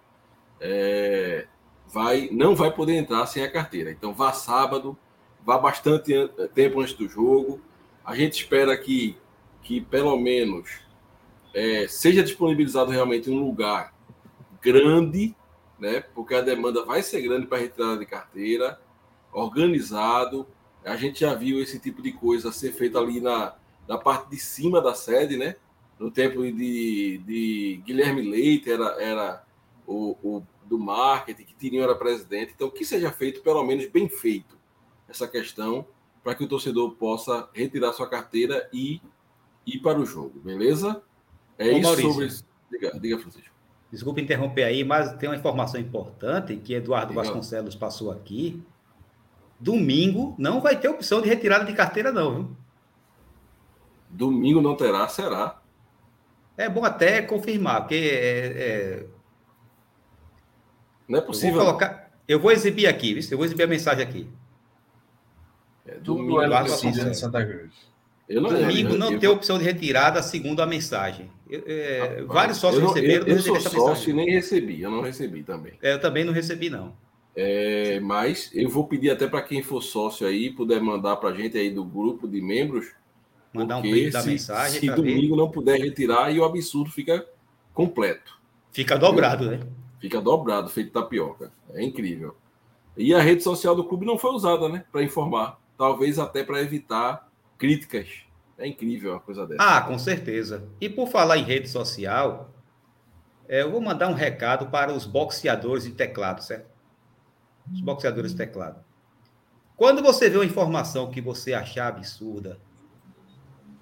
[0.60, 1.46] É,
[1.88, 3.92] vai, não vai poder entrar sem a carteira.
[3.92, 4.98] Então vá sábado,
[5.46, 6.12] vá bastante
[6.56, 7.62] tempo antes do jogo.
[8.04, 9.16] A gente espera que,
[9.62, 10.80] que pelo menos
[11.54, 13.94] é, seja disponibilizado realmente um lugar
[14.60, 15.36] grande,
[15.78, 16.04] né?
[16.16, 18.82] Porque a demanda vai ser grande para retirada de carteira,
[19.32, 20.48] organizado,
[20.86, 23.56] a gente já viu esse tipo de coisa ser feito ali na,
[23.88, 25.56] na parte de cima da sede, né?
[26.00, 29.44] No tempo de, de Guilherme Leite, era, era
[29.86, 32.54] o, o do marketing, que Tirinho era presidente.
[32.56, 34.58] Então, que seja feito, pelo menos bem feito,
[35.08, 35.86] essa questão,
[36.24, 39.02] para que o torcedor possa retirar sua carteira e
[39.66, 41.04] ir para o jogo, beleza?
[41.58, 42.52] É Ô, isso Maurício, sobre.
[42.72, 43.52] Diga, diga, Francisco.
[43.92, 47.22] Desculpa interromper aí, mas tem uma informação importante que Eduardo diga.
[47.22, 48.64] Vasconcelos passou aqui
[49.62, 52.34] Domingo não vai ter opção de retirada de carteira, não.
[52.34, 52.58] Viu?
[54.10, 55.62] Domingo não terá, será?
[56.58, 59.06] É bom até confirmar, porque é, é...
[61.08, 61.50] não é possível.
[61.50, 62.12] Eu vou, colocar...
[62.28, 63.24] eu vou exibir aqui, viu?
[63.32, 64.28] eu vou exibir a mensagem aqui.
[65.86, 67.92] É, domingo é de Santa Cruz.
[68.28, 71.30] Eu não, Domingo eu, não eu, tem opção de retirada, segundo a mensagem.
[71.52, 73.28] É, vários sócios receberam.
[73.28, 75.74] Eu, eu sou sócio e nem recebi, eu não recebi também.
[75.82, 76.96] É, eu também não recebi, não.
[77.36, 81.34] É, mas eu vou pedir até para quem for sócio aí, puder mandar para a
[81.34, 82.92] gente aí do grupo de membros.
[83.54, 84.80] Mandar um print da mensagem.
[84.80, 85.42] Se domingo ver.
[85.42, 87.26] não puder retirar, e o absurdo fica
[87.74, 88.40] completo.
[88.72, 89.60] Fica dobrado, né?
[90.00, 91.52] Fica dobrado, feito tapioca.
[91.74, 92.36] É incrível.
[92.98, 94.86] E a rede social do clube não foi usada, né?
[94.92, 95.60] Para informar.
[95.78, 98.08] Talvez até para evitar críticas.
[98.58, 99.62] É incrível uma coisa dessa.
[99.62, 100.68] Ah, com certeza.
[100.80, 102.52] E por falar em rede social,
[103.48, 106.71] é, eu vou mandar um recado para os boxeadores de teclado, certo?
[107.72, 108.84] Os boxeadores de teclado.
[109.76, 112.60] Quando você vê uma informação que você achar absurda,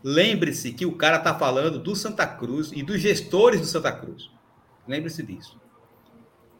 [0.03, 4.31] lembre-se que o cara está falando do Santa Cruz e dos gestores do Santa Cruz.
[4.87, 5.59] Lembre-se disso.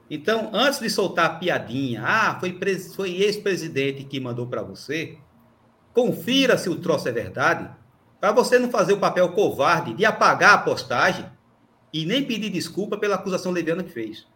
[0.10, 2.58] Então, antes de soltar a piadinha, ah, foi,
[2.96, 5.18] foi ex-presidente que mandou para você,
[5.94, 7.70] confira se o troço é verdade,
[8.20, 11.26] para você não fazer o papel covarde de apagar a postagem
[11.94, 14.28] e nem pedir desculpa pela acusação leviana que fez.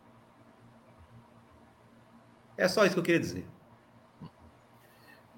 [2.57, 3.45] É só isso que eu queria dizer.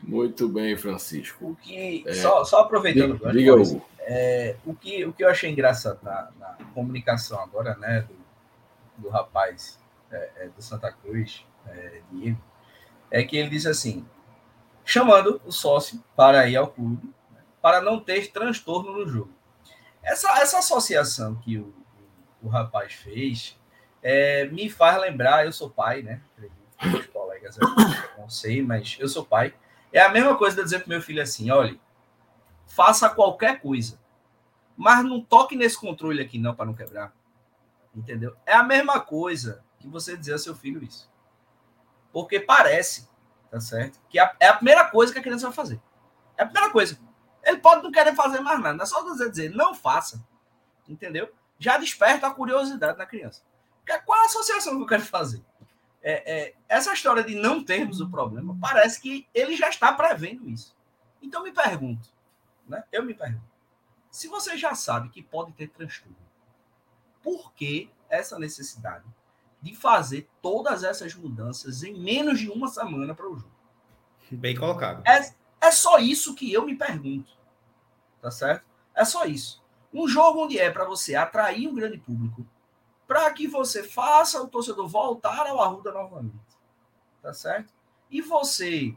[0.02, 1.52] Muito bem, Francisco.
[1.52, 5.30] O que, é, só, só aproveitando, diga, diga coisa, é, o, que, o que eu
[5.30, 9.80] achei engraçado na, na comunicação agora, né, do, do rapaz
[10.12, 12.40] é, é do Santa Cruz, é, Diego,
[13.10, 14.06] é que ele disse assim,
[14.84, 19.32] chamando o sócio para ir ao clube, né, para não ter transtorno no jogo.
[20.04, 21.74] Essa, essa associação que o,
[22.44, 23.58] o, o rapaz fez
[24.04, 26.22] é, me faz lembrar, eu sou pai, né?
[27.12, 27.68] Colegas, eu
[28.18, 29.54] não sei, mas eu sou pai.
[29.92, 31.80] É a mesma coisa de dizer para meu filho assim: olha,
[32.66, 34.00] faça qualquer coisa,
[34.76, 37.14] mas não toque nesse controle aqui não para não quebrar.
[37.96, 38.36] Entendeu?
[38.46, 41.10] É a mesma coisa que você dizer ao seu filho isso.
[42.12, 43.10] Porque parece,
[43.50, 44.00] tá certo?
[44.10, 45.82] Que é a primeira coisa que a criança vai fazer.
[46.38, 47.00] É a primeira coisa.
[47.44, 50.26] Ele pode não querer fazer mais nada, é só você dizer, não faça.
[50.88, 51.32] Entendeu?
[51.58, 53.44] Já desperta a curiosidade na criança.
[54.06, 55.44] Qual é a associação que eu quero fazer?
[56.08, 60.48] É, é, essa história de não termos o problema, parece que ele já está prevendo
[60.48, 60.76] isso.
[61.20, 62.08] Então me pergunto,
[62.68, 62.84] né?
[62.92, 63.50] Eu me pergunto,
[64.12, 66.16] se você já sabe que pode ter transtorno,
[67.24, 69.04] por que essa necessidade
[69.60, 73.56] de fazer todas essas mudanças em menos de uma semana para o jogo?
[74.30, 75.02] Bem colocado.
[75.08, 77.32] É, é só isso que eu me pergunto.
[78.22, 78.64] Tá certo?
[78.94, 79.64] É só isso.
[79.92, 82.46] Um jogo onde é para você atrair um grande público,
[83.08, 86.40] para que você faça o torcedor voltar ao Arruda novamente.
[87.22, 87.74] Tá certo?
[88.10, 88.96] E você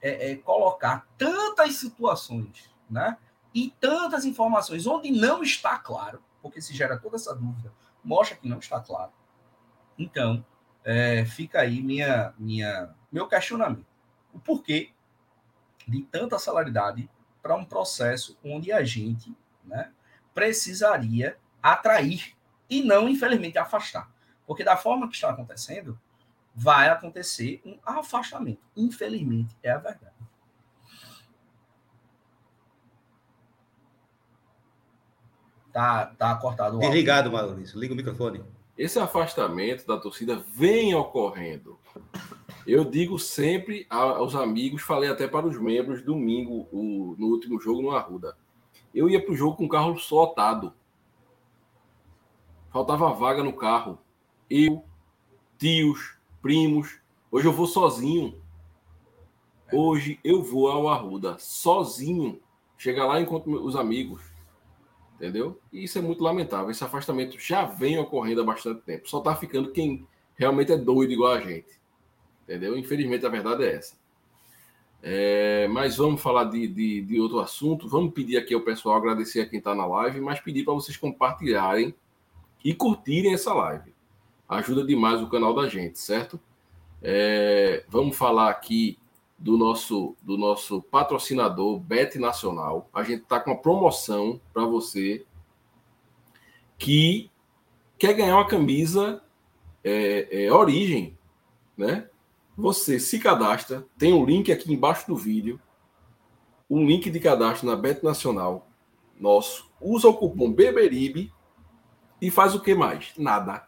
[0.00, 3.16] é, é, colocar tantas situações, né?
[3.54, 7.72] E tantas informações onde não está claro, porque se gera toda essa dúvida,
[8.04, 9.12] mostra que não está claro.
[9.98, 10.44] Então,
[10.84, 13.86] é, fica aí minha, minha, meu questionamento.
[14.32, 14.90] O porquê
[15.86, 17.08] de tanta salaridade
[17.42, 19.92] para um processo onde a gente né,
[20.34, 22.36] precisaria atrair
[22.68, 24.10] e não, infelizmente, afastar.
[24.46, 25.98] Porque da forma que está acontecendo,
[26.54, 28.60] vai acontecer um afastamento.
[28.76, 30.12] Infelizmente, é a verdade.
[35.72, 37.78] Tá, tá cortado o Desligado, Maurício.
[37.78, 38.42] Liga o microfone.
[38.76, 41.78] Esse afastamento da torcida vem ocorrendo.
[42.66, 47.80] Eu digo sempre aos amigos, falei até para os membros domingo, o, no último jogo
[47.80, 48.36] no Arruda.
[48.94, 50.74] Eu ia para o jogo com o carro lotado.
[52.78, 53.98] Faltava vaga no carro.
[54.48, 54.84] Eu,
[55.58, 57.00] tios, primos.
[57.28, 58.40] Hoje eu vou sozinho.
[59.72, 62.40] Hoje eu vou ao Arruda sozinho.
[62.76, 64.22] Chegar lá e encontro os amigos.
[65.16, 65.60] Entendeu?
[65.72, 66.70] E isso é muito lamentável.
[66.70, 69.10] Esse afastamento já vem ocorrendo há bastante tempo.
[69.10, 71.80] Só tá ficando quem realmente é doido igual a gente.
[72.44, 72.78] Entendeu?
[72.78, 73.96] Infelizmente a verdade é essa.
[75.02, 77.88] É, mas vamos falar de, de, de, outro assunto.
[77.88, 80.96] Vamos pedir aqui ao pessoal, agradecer a quem está na live, mas pedir para vocês
[80.96, 81.92] compartilharem
[82.64, 83.94] e curtirem essa live.
[84.48, 86.40] Ajuda demais o canal da gente, certo?
[87.02, 88.98] É, vamos falar aqui
[89.38, 92.88] do nosso, do nosso patrocinador Bet Nacional.
[92.92, 95.24] A gente está com uma promoção para você
[96.76, 97.30] que
[97.98, 99.22] quer ganhar uma camisa
[99.84, 101.16] é, é, Origem,
[101.76, 102.08] né?
[102.56, 105.60] Você se cadastra, tem um link aqui embaixo do vídeo,
[106.68, 108.68] um link de cadastro na Bet Nacional
[109.18, 109.68] nosso.
[109.80, 111.32] Usa o cupom Beberibe
[112.20, 113.12] e faz o que mais?
[113.16, 113.66] Nada.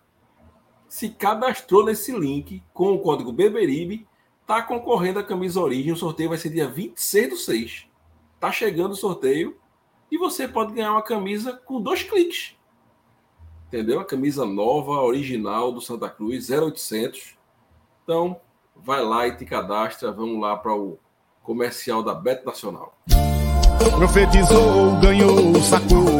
[0.88, 4.06] Se cadastrou nesse link com o código Beberibe,
[4.46, 5.92] tá concorrendo a camisa Origem.
[5.92, 7.86] O sorteio vai ser dia 26 do 6.
[8.40, 9.56] Tá chegando o sorteio
[10.10, 12.56] e você pode ganhar uma camisa com dois cliques.
[13.68, 14.00] Entendeu?
[14.00, 17.36] A camisa nova, original do Santa Cruz, 0800.
[18.02, 18.40] Então,
[18.74, 20.10] vai lá e te cadastra.
[20.10, 20.98] Vamos lá para o
[21.44, 22.98] comercial da Bet Nacional.
[23.96, 26.19] Profetizou, ganhou, sacou,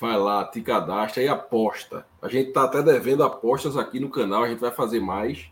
[0.00, 2.06] Vai lá, te cadastra e aposta.
[2.22, 5.50] A gente tá até devendo apostas aqui no canal, a gente vai fazer mais,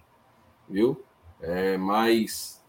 [0.67, 1.05] viu?
[1.39, 2.65] É, mas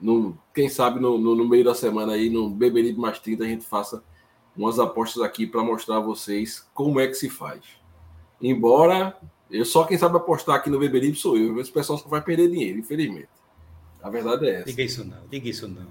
[0.00, 3.46] no, quem sabe no, no, no, meio da semana aí, no Beberibe Mais 30, a
[3.46, 4.02] gente faça
[4.56, 7.60] umas apostas aqui para mostrar a vocês como é que se faz.
[8.42, 9.16] Embora
[9.48, 11.60] eu só quem sabe apostar aqui no Beberibe sou eu.
[11.60, 13.28] Esse pessoal só vai perder dinheiro, infelizmente.
[14.02, 14.64] A verdade é essa.
[14.64, 15.86] Diga isso não, diga isso não.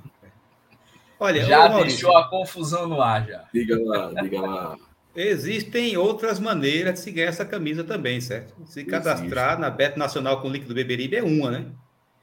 [1.18, 3.46] Olha, já deixou a confusão no ar já.
[3.54, 4.78] Diga lá, diga lá.
[5.22, 8.56] Existem outras maneiras de se ganhar essa camisa também, certo?
[8.66, 9.62] Se cadastrar Existe.
[9.62, 11.66] na Bet Nacional com o link do Beberibe é uma, né?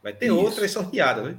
[0.02, 0.38] Vai ter Isso.
[0.38, 1.38] outras sorteadas, né?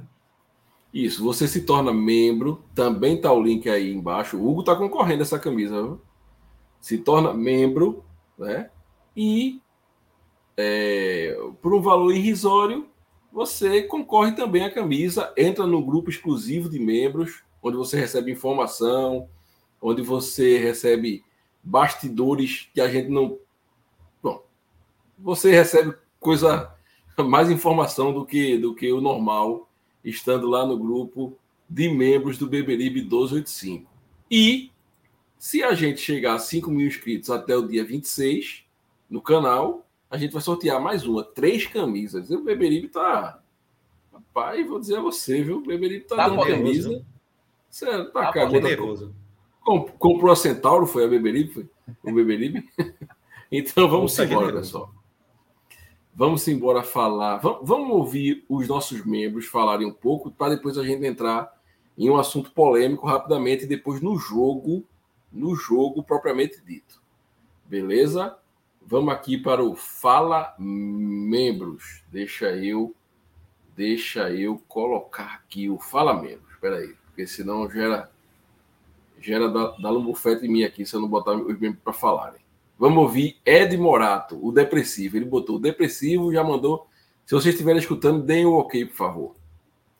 [0.94, 4.36] Isso, você se torna membro, também tá o link aí embaixo.
[4.36, 6.00] O Hugo tá concorrendo essa camisa, viu?
[6.80, 8.04] Se torna membro,
[8.38, 8.70] né?
[9.16, 9.60] E
[10.56, 12.86] é, por um valor irrisório,
[13.32, 19.28] você concorre também à camisa, entra no grupo exclusivo de membros, onde você recebe informação,
[19.82, 21.24] onde você recebe
[21.68, 23.38] bastidores que a gente não.
[24.22, 24.42] Bom,
[25.18, 26.74] você recebe coisa,
[27.18, 29.68] mais informação do que, do que o normal,
[30.02, 31.36] estando lá no grupo
[31.68, 33.90] de membros do Beberibe 1285.
[34.30, 34.70] E
[35.38, 38.64] se a gente chegar a 5 mil inscritos até o dia 26
[39.10, 42.30] no canal, a gente vai sortear mais uma, três camisas.
[42.30, 43.42] O Beberibe tá.
[44.10, 45.58] Rapaz, vou dizer a você, viu?
[45.58, 46.90] O Beberibe tá, tá dando camisa.
[46.90, 47.02] Né?
[47.68, 49.14] Você tá, tá generoso.
[49.98, 51.68] Comprou a Centauro, foi a Beberibe?
[52.02, 52.68] Foi o Beberibe?
[53.52, 54.92] então vamos embora, pessoal.
[56.14, 57.36] Vamos embora falar.
[57.36, 61.52] Vamos, vamos ouvir os nossos membros falarem um pouco para depois a gente entrar
[61.96, 64.84] em um assunto polêmico rapidamente e depois no jogo,
[65.30, 67.00] no jogo propriamente dito.
[67.66, 68.38] Beleza?
[68.86, 72.02] Vamos aqui para o Fala Membros.
[72.10, 72.94] Deixa eu
[73.76, 76.52] deixa eu colocar aqui o Fala Membros.
[76.52, 78.10] Espera aí, porque senão gera
[79.20, 82.40] gera da, da bufete em mim aqui se eu não botar os membros para falarem.
[82.78, 85.16] Vamos ouvir Ed Morato, o depressivo.
[85.16, 86.88] Ele botou o depressivo, já mandou.
[87.26, 89.36] Se vocês estiverem escutando, deem o um ok, por favor.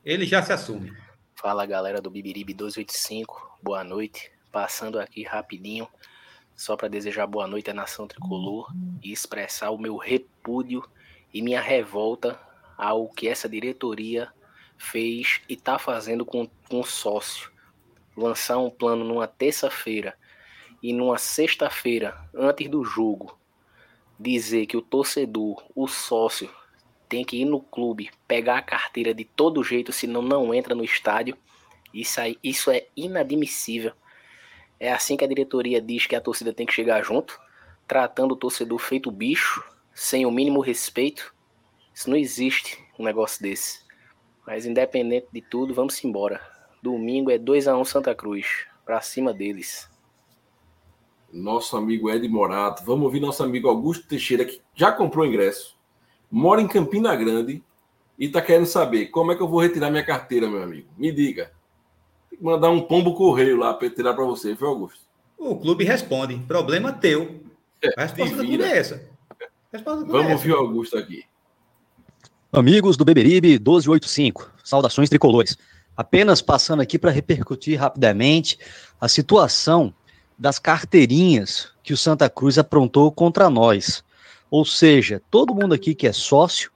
[0.04, 0.92] Ele já se assume.
[1.34, 4.30] Fala galera do Bibiribe 285, boa noite.
[4.50, 5.86] Passando aqui rapidinho,
[6.56, 10.82] só para desejar boa noite à nação tricolor e expressar o meu repúdio
[11.34, 12.40] e minha revolta
[12.76, 14.28] ao que essa diretoria
[14.76, 17.50] fez e está fazendo com, com o sócio
[18.18, 20.14] lançar um plano numa terça-feira
[20.82, 23.38] e numa sexta-feira, antes do jogo,
[24.18, 26.50] dizer que o torcedor, o sócio,
[27.08, 30.84] tem que ir no clube, pegar a carteira de todo jeito, senão não entra no
[30.84, 31.36] estádio.
[31.94, 33.92] Isso, aí, isso é inadmissível.
[34.78, 37.40] É assim que a diretoria diz que a torcida tem que chegar junto,
[37.86, 39.64] tratando o torcedor feito bicho,
[39.94, 41.34] sem o mínimo respeito.
[41.94, 43.80] Isso não existe, um negócio desse.
[44.46, 46.57] Mas independente de tudo, vamos embora.
[46.82, 48.66] Domingo é 2 a 1 Santa Cruz.
[48.84, 49.88] Pra cima deles.
[51.32, 52.82] Nosso amigo Ed Morato.
[52.84, 55.76] Vamos ouvir nosso amigo Augusto Teixeira, que já comprou ingresso,
[56.30, 57.62] mora em Campina Grande
[58.18, 60.88] e está querendo saber como é que eu vou retirar minha carteira, meu amigo.
[60.96, 61.52] Me diga.
[62.30, 65.00] Tem que mandar um pombo correio lá para tirar para você, viu, Augusto?
[65.36, 66.38] O clube responde.
[66.38, 67.40] Problema teu.
[67.82, 69.08] É, a resposta do clube é essa.
[69.84, 71.24] Vamos é ouvir o Augusto aqui.
[72.50, 75.56] Amigos do Beberibe 1285, saudações tricolores.
[75.98, 78.56] Apenas passando aqui para repercutir rapidamente
[79.00, 79.92] a situação
[80.38, 84.04] das carteirinhas que o Santa Cruz aprontou contra nós.
[84.48, 86.70] Ou seja, todo mundo aqui que é sócio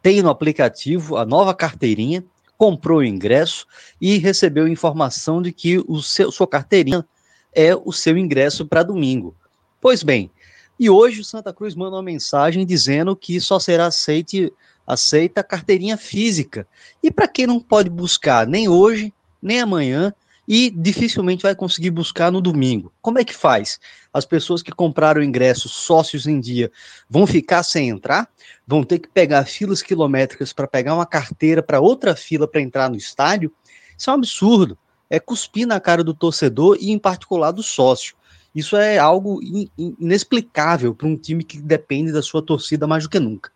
[0.00, 2.24] tem no aplicativo a nova carteirinha,
[2.56, 3.66] comprou o ingresso
[4.00, 7.04] e recebeu informação de que o seu, sua carteirinha
[7.52, 9.34] é o seu ingresso para domingo.
[9.80, 10.30] Pois bem,
[10.78, 14.52] e hoje o Santa Cruz manda uma mensagem dizendo que só será aceite
[14.86, 16.66] aceita carteirinha física.
[17.02, 19.12] E para quem não pode buscar nem hoje,
[19.42, 20.14] nem amanhã,
[20.48, 22.90] e dificilmente vai conseguir buscar no domingo.
[23.02, 23.78] Como é que faz?
[24.10, 26.72] As pessoas que compraram ingressos sócios em dia
[27.08, 28.26] vão ficar sem entrar?
[28.66, 32.88] Vão ter que pegar filas quilométricas para pegar uma carteira para outra fila para entrar
[32.88, 33.52] no estádio?
[33.96, 34.78] Isso é um absurdo.
[35.10, 38.16] É cuspir na cara do torcedor e, em particular, do sócio.
[38.54, 39.40] Isso é algo
[39.76, 43.52] inexplicável para um time que depende da sua torcida mais do que nunca.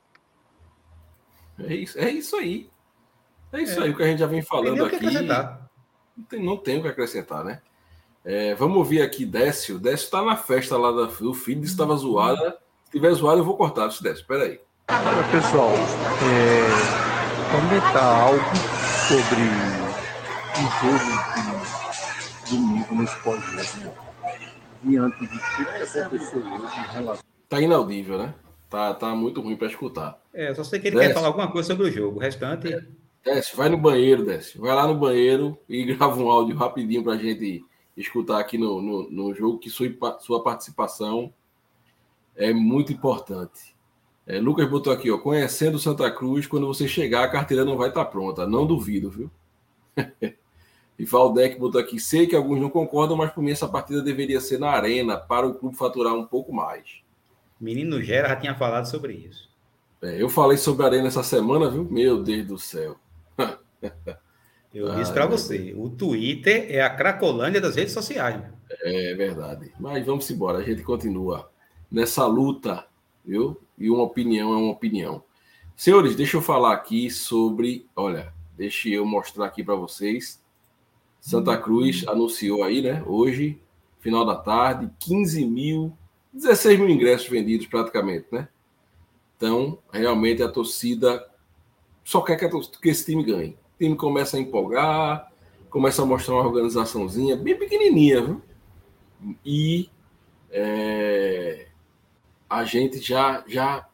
[1.59, 2.71] É isso, é isso aí.
[3.53, 3.85] É isso é.
[3.85, 5.05] aí o que a gente já vem falando aqui.
[6.15, 7.61] Não tem, não tem o que acrescentar, né?
[8.25, 9.79] É, vamos ouvir aqui Décio.
[9.79, 12.59] Décio está na festa lá do filho, estava zoada.
[12.85, 14.21] Se tiver zoado, eu vou cortar isso, Décio.
[14.21, 14.61] Espera aí.
[14.89, 18.45] Olha, pessoal, é, comentar algo
[19.09, 19.43] sobre
[20.59, 21.13] o jogo
[22.45, 23.57] de domingo no Esporte
[24.83, 27.25] diante de tudo que aconteceu hoje em relação.
[27.49, 28.35] Tá inaudível, né?
[28.69, 30.21] Tá, tá muito ruim para escutar.
[30.33, 31.09] É, só sei que ele desce.
[31.09, 32.17] quer falar alguma coisa sobre o jogo.
[32.17, 32.87] O restante.
[33.25, 34.59] Desce, vai no banheiro, desce.
[34.59, 37.65] Vai lá no banheiro e grava um áudio rapidinho para a gente
[37.97, 41.33] escutar aqui no, no, no, jogo, que sua, sua participação
[42.35, 43.77] é muito importante.
[44.27, 47.91] É, Lucas botou aqui, ó, conhecendo Santa Cruz, quando você chegar, a carteira não vai
[47.91, 48.47] estar tá pronta.
[48.47, 49.31] Não duvido, viu?
[50.99, 54.41] e Valdec botou aqui, sei que alguns não concordam, mas por mim essa partida deveria
[54.41, 57.03] ser na arena para o clube faturar um pouco mais.
[57.61, 59.53] Menino Gera já tinha falado sobre isso.
[60.03, 61.85] É, eu falei sobre a Arena essa semana, viu?
[61.85, 62.97] Meu Deus do céu.
[64.75, 68.43] eu ah, disse para você, o Twitter é a cracolândia das redes sociais.
[68.83, 69.73] É verdade.
[69.79, 71.49] Mas vamos embora, a gente continua
[71.89, 72.85] nessa luta,
[73.25, 73.61] viu?
[73.79, 75.23] E uma opinião é uma opinião.
[75.77, 77.87] Senhores, deixa eu falar aqui sobre.
[77.95, 80.42] Olha, deixa eu mostrar aqui para vocês.
[81.23, 83.03] Santa Cruz anunciou aí, né?
[83.07, 83.59] Hoje,
[84.01, 85.97] final da tarde, 15 mil
[86.33, 88.49] 16 mil ingressos vendidos praticamente, né?
[89.37, 91.25] Então, realmente a torcida
[92.03, 93.51] só quer que, torcida, que, esse time ganhe.
[93.75, 95.31] O time começa a empolgar,
[95.71, 98.43] começa a mostrar uma organizaçãozinha bem pequenininha, viu?
[99.45, 99.89] E
[100.51, 101.69] é,
[102.49, 103.87] a gente já, já, a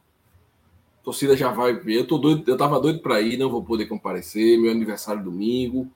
[1.03, 1.99] torcida já vai ver.
[1.99, 4.57] Eu tô doido, eu tava doido para ir, não vou poder comparecer.
[4.59, 5.91] Meu aniversário domingo.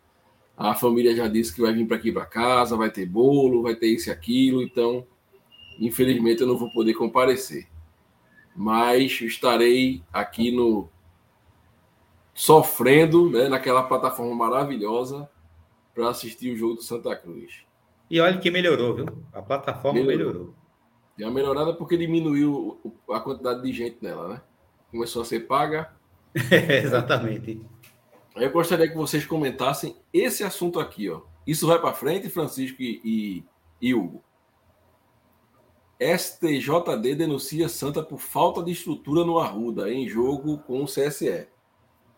[0.55, 3.75] A família já disse que vai vir para aqui para casa, vai ter bolo, vai
[3.75, 4.61] ter isso e aquilo.
[4.61, 5.05] Então,
[5.79, 7.67] Infelizmente eu não vou poder comparecer.
[8.55, 10.87] Mas estarei aqui no
[12.33, 15.29] sofrendo, né, naquela plataforma maravilhosa
[15.93, 17.63] para assistir o jogo do Santa Cruz.
[18.09, 19.05] E olha que melhorou, viu?
[19.31, 20.17] A plataforma melhorou.
[20.17, 20.55] melhorou.
[21.17, 22.79] E a melhorada porque diminuiu
[23.09, 24.41] a quantidade de gente nela, né?
[24.91, 25.91] começou a ser paga.
[26.83, 27.61] Exatamente.
[28.35, 31.21] Eu gostaria que vocês comentassem esse assunto aqui, ó.
[31.45, 33.43] Isso vai para frente, Francisco e, e,
[33.81, 34.23] e Hugo.
[35.99, 41.47] STJD denuncia Santa por falta de estrutura no Arruda em jogo com o CSE.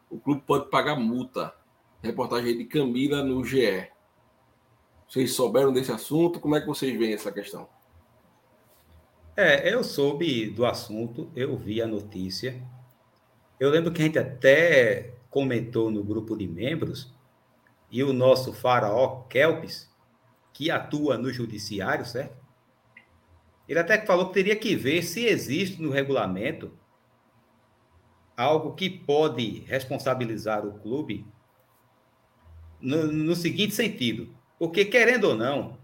[0.10, 1.54] O clube pode pagar multa.
[2.02, 3.90] Reportagem de Camila no GE.
[5.08, 6.40] Vocês souberam desse assunto?
[6.40, 7.68] Como é que vocês veem essa questão?
[9.36, 12.62] É, eu soube do assunto, eu vi a notícia.
[13.60, 17.14] Eu lembro que a gente até comentou no grupo de membros
[17.92, 19.94] e o nosso faraó Kelps,
[20.54, 22.38] que atua no judiciário, certo?
[23.68, 26.72] Ele até falou que teria que ver se existe no regulamento
[28.38, 31.28] algo que pode responsabilizar o clube
[32.80, 34.34] no, no seguinte sentido.
[34.58, 35.78] Porque, querendo ou não,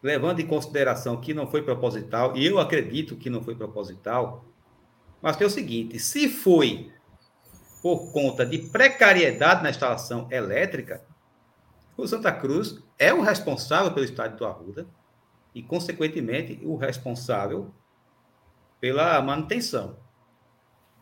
[0.00, 4.44] levando em consideração que não foi proposital, e eu acredito que não foi proposital,
[5.20, 6.92] mas é o seguinte: se foi
[7.82, 11.02] por conta de precariedade na instalação elétrica,
[11.96, 14.86] o Santa Cruz é o responsável pelo estádio do Arruda
[15.54, 17.72] e, consequentemente, o responsável
[18.80, 19.96] pela manutenção.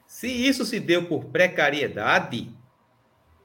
[0.07, 2.55] Se isso se deu por precariedade,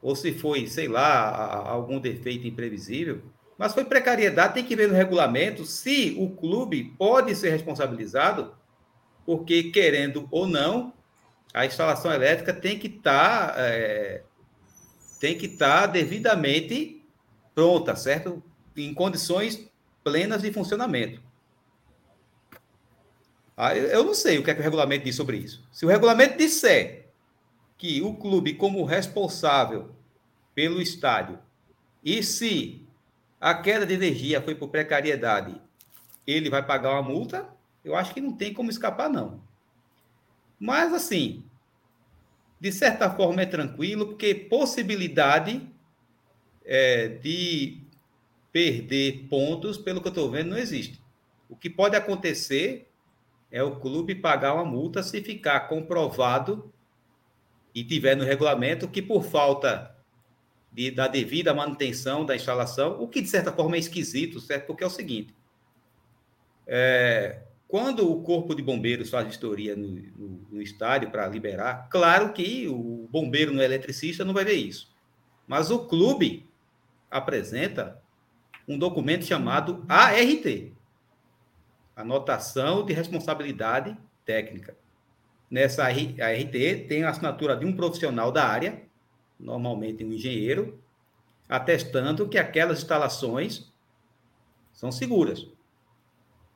[0.01, 3.21] ou se foi, sei lá, algum defeito imprevisível,
[3.57, 8.55] mas foi precariedade, tem que ver no regulamento se o clube pode ser responsabilizado,
[9.25, 10.93] porque, querendo ou não,
[11.53, 14.23] a instalação elétrica tem que estar tá, é,
[15.19, 17.03] tem que estar tá devidamente
[17.53, 18.41] pronta, certo?
[18.75, 19.69] Em condições
[20.03, 21.21] plenas de funcionamento.
[23.55, 25.63] Ah, eu não sei o que, é que o regulamento diz sobre isso.
[25.71, 27.09] Se o regulamento disser
[27.77, 29.91] que o clube, como responsável
[30.55, 31.37] pelo estádio,
[32.03, 32.87] e se
[33.39, 35.61] a queda de energia foi por precariedade,
[36.25, 37.47] ele vai pagar uma multa,
[37.83, 39.41] eu acho que não tem como escapar, não.
[40.61, 41.43] Mas, assim,
[42.59, 45.67] de certa forma é tranquilo, porque possibilidade
[46.63, 47.81] é, de
[48.51, 51.01] perder pontos, pelo que eu estou vendo, não existe.
[51.49, 52.87] O que pode acontecer
[53.51, 56.71] é o clube pagar uma multa se ficar comprovado
[57.73, 59.97] e tiver no regulamento que por falta
[60.71, 64.67] de, da devida manutenção da instalação, o que de certa forma é esquisito, certo?
[64.67, 65.35] Porque é o seguinte:
[66.67, 67.41] é,
[67.71, 72.67] quando o Corpo de Bombeiros faz vistoria no, no, no estádio para liberar, claro que
[72.67, 74.93] o bombeiro não é eletricista, não vai ver isso.
[75.47, 76.45] Mas o clube
[77.09, 77.97] apresenta
[78.67, 80.73] um documento chamado ART
[81.95, 84.75] Anotação de Responsabilidade Técnica.
[85.49, 86.51] Nessa ART
[86.89, 88.83] tem a assinatura de um profissional da área,
[89.39, 90.77] normalmente um engenheiro,
[91.47, 93.71] atestando que aquelas instalações
[94.73, 95.47] são seguras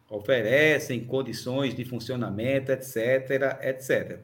[0.09, 4.19] oferecem condições de funcionamento, etc, etc.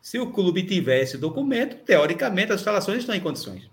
[0.00, 3.70] Se o clube tiver esse documento, teoricamente as instalações estão em condições.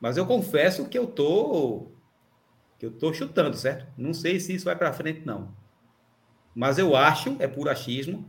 [0.00, 1.92] Mas eu confesso que eu tô
[2.78, 3.86] que eu tô chutando, certo?
[3.96, 5.52] Não sei se isso vai para frente não.
[6.54, 8.24] Mas eu acho, é por achismo,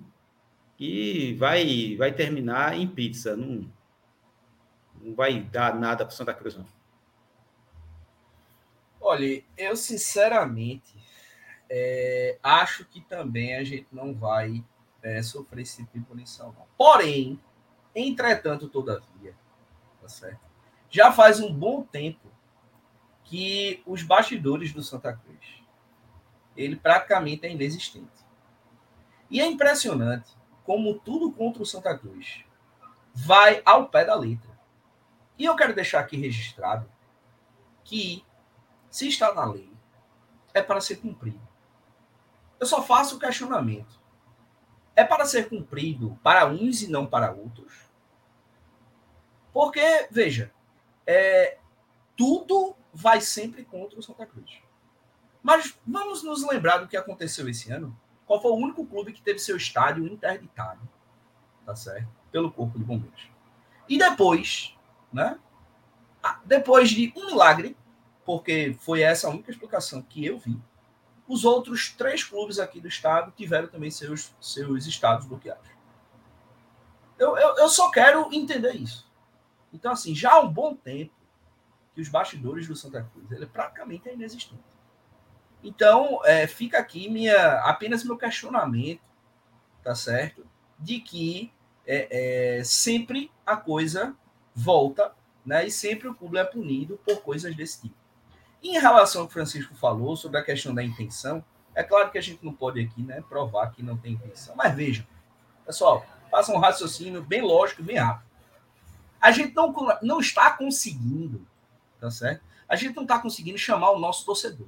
[0.78, 3.70] que vai vai terminar em pizza, não
[5.02, 6.66] não vai dar nada para Santa Cruz não.
[9.10, 10.96] Olha, eu sinceramente
[11.70, 14.64] é, acho que também a gente não vai
[15.02, 16.54] é, sofrer esse tipo de punição.
[16.58, 16.68] Não.
[16.78, 17.40] Porém,
[17.96, 19.36] entretanto, todavia,
[20.02, 20.50] tá certo?
[20.90, 22.28] já faz um bom tempo
[23.24, 25.64] que os bastidores do Santa Cruz
[26.58, 28.26] ele praticamente é inexistente.
[29.30, 32.44] E é impressionante como tudo contra o Santa Cruz
[33.14, 34.50] vai ao pé da letra.
[35.38, 36.92] E eu quero deixar aqui registrado
[37.84, 38.26] que
[38.90, 39.72] se está na lei,
[40.54, 41.42] é para ser cumprido.
[42.60, 44.00] Eu só faço o questionamento.
[44.96, 47.90] É para ser cumprido para uns e não para outros?
[49.54, 50.52] Porque, veja,
[51.08, 51.58] é,
[52.18, 54.62] tudo vai sempre contra o Santa Cruz.
[55.42, 57.98] Mas vamos nos lembrar do que aconteceu esse ano.
[58.26, 60.82] Qual foi o único clube que teve seu estádio interditado,
[61.66, 62.10] tá certo?
[62.32, 63.30] Pelo Corpo de Bombeiros.
[63.88, 64.78] E depois,
[65.12, 65.40] né?
[66.46, 67.76] Depois de um milagre,
[68.30, 70.56] porque foi essa a única explicação que eu vi.
[71.28, 75.68] Os outros três clubes aqui do estado tiveram também seus, seus estados bloqueados.
[77.18, 79.12] Eu, eu, eu só quero entender isso.
[79.74, 81.12] Então, assim, já há um bom tempo
[81.96, 84.62] que os bastidores do Santa Cruz ele praticamente é inexistente.
[85.64, 89.02] Então, é, fica aqui minha apenas meu questionamento,
[89.84, 90.46] tá certo?
[90.78, 91.52] De que
[91.84, 94.16] é, é, sempre a coisa
[94.54, 95.66] volta, né?
[95.66, 97.99] E sempre o clube é punido por coisas desse tipo.
[98.62, 101.44] Em relação ao que o Francisco falou sobre a questão da intenção,
[101.76, 104.54] É claro que a gente não pode aqui né, provar que não tem intenção.
[104.56, 105.06] Mas vejam,
[105.66, 108.28] pessoal, façam um raciocínio bem lógico, bem rápido.
[109.22, 111.48] A gente não, não está conseguindo,
[112.00, 112.44] tá certo?
[112.68, 114.68] A gente não está conseguindo chamar o nosso torcedor.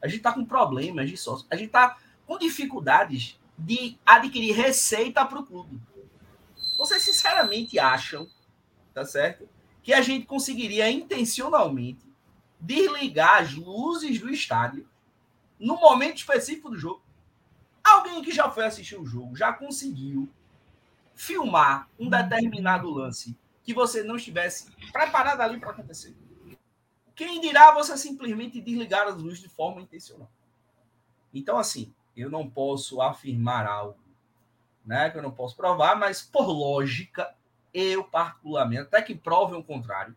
[0.00, 1.46] A gente está com problemas de sócio.
[1.50, 5.80] A gente está com dificuldades de adquirir receita para o clube.
[6.76, 8.28] Vocês sinceramente acham,
[8.92, 9.48] tá certo?
[9.82, 12.03] Que a gente conseguiria intencionalmente
[12.64, 14.88] desligar as luzes do estádio
[15.58, 17.02] no momento específico do jogo?
[17.82, 20.28] Alguém que já foi assistir o jogo já conseguiu
[21.14, 26.16] filmar um determinado lance que você não estivesse preparado ali para acontecer?
[27.14, 30.30] Quem dirá você simplesmente desligar as luzes de forma intencional?
[31.32, 33.98] Então, assim, eu não posso afirmar algo
[34.84, 37.34] né, que eu não posso provar, mas por lógica,
[37.72, 40.14] eu particularmente, até que prove o contrário,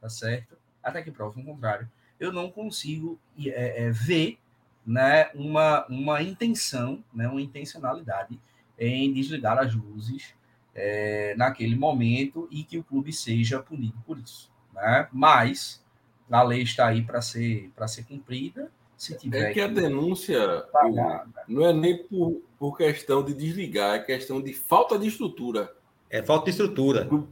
[0.00, 0.56] tá certo?
[0.84, 4.38] Até que prove o contrário, eu não consigo é, é, ver
[4.86, 8.38] né, uma, uma intenção, né, uma intencionalidade
[8.78, 10.34] em desligar as luzes
[10.74, 14.50] é, naquele momento e que o clube seja punido por isso.
[14.72, 15.08] Né?
[15.12, 15.82] Mas
[16.30, 21.26] a lei está aí para ser, ser cumprida se tiver é que a denúncia pagar,
[21.48, 25.74] não é nem por, por questão de desligar, é questão de falta de estrutura.
[26.08, 27.08] É falta de estrutura.
[27.12, 27.26] O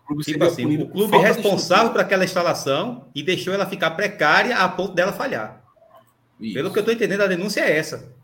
[0.00, 4.68] clube, tipo assim, o clube responsável por aquela instalação e deixou ela ficar precária a
[4.68, 5.62] ponto dela falhar.
[6.40, 6.54] Isso.
[6.54, 8.14] Pelo que eu estou entendendo, a denúncia é essa.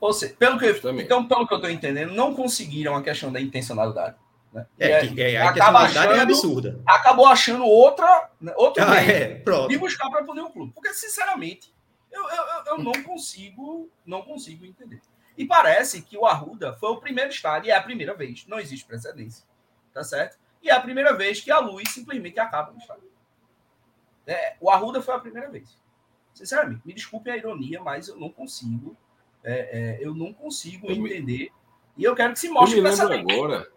[0.00, 3.32] Ou seja, pelo que eu, então, pelo que eu estou entendendo, não conseguiram a questão
[3.32, 4.16] da intencionalidade.
[4.52, 4.66] Né?
[4.78, 6.80] É, que, é, a acaba é achando, é absurda.
[6.86, 9.72] Acabou achando outra, né, outro ah, meio é, pronto.
[9.72, 10.72] e buscar para punir o clube.
[10.72, 11.74] Porque, sinceramente,
[12.10, 15.00] eu, eu, eu não consigo, não consigo entender.
[15.36, 18.58] E parece que o Arruda foi o primeiro estádio, e é a primeira vez, não
[18.58, 19.44] existe precedência,
[19.98, 20.38] tá certo?
[20.62, 23.10] E é a primeira vez que a luz simplesmente acaba no estádio.
[24.26, 25.76] É, o Arruda foi a primeira vez.
[26.32, 28.96] Sinceramente, me desculpe a ironia, mas eu não consigo,
[29.42, 31.38] é, é, eu não consigo eu entender.
[31.38, 31.52] Me...
[31.96, 33.68] E eu quero que se mostre eu me lembro agora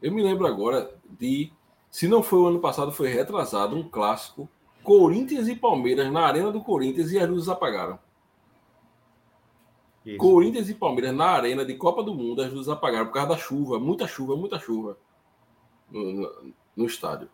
[0.00, 1.50] eu me lembro agora de,
[1.90, 4.48] se não foi o ano passado, foi retrasado um clássico
[4.84, 7.98] Corinthians e Palmeiras na arena do Corinthians e as luzes apagaram.
[10.06, 10.18] Isso.
[10.18, 13.36] Corinthians e Palmeiras na arena de Copa do Mundo, as luzes apagaram por causa da
[13.36, 14.96] chuva, muita chuva, muita chuva
[15.90, 17.28] no, no, estádio.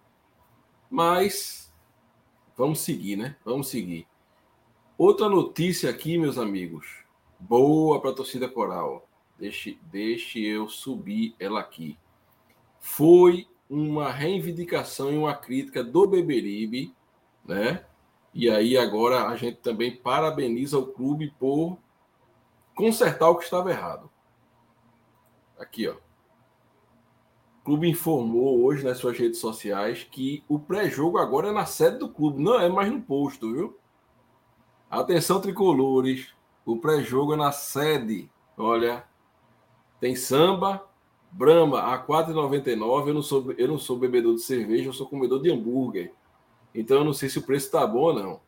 [0.91, 1.73] Mas
[2.57, 3.37] vamos seguir, né?
[3.45, 4.07] Vamos seguir.
[4.97, 7.05] Outra notícia aqui, meus amigos.
[7.39, 9.09] Boa para a torcida coral.
[9.39, 11.99] Deixe, deixe eu subir ela aqui
[12.85, 16.95] foi uma reivindicação e uma crítica do Beberibe,
[17.43, 17.87] né?
[18.35, 21.79] E aí agora a gente também parabeniza o clube por
[22.75, 24.11] consertar o que estava errado.
[25.59, 25.97] Aqui, ó.
[27.65, 32.11] Clube informou hoje nas suas redes sociais que o pré-jogo agora é na sede do
[32.11, 33.79] clube, não é mais no posto, viu?
[34.91, 36.29] Atenção tricolores,
[36.65, 38.31] o pré-jogo é na sede.
[38.57, 39.05] Olha,
[39.99, 40.87] tem samba,
[41.33, 43.09] Brahma a 4,99.
[43.09, 46.13] Eu não sou eu não sou bebedor de cerveja, eu sou comedor de hambúrguer.
[46.75, 48.41] Então eu não sei se o preço está bom ou não.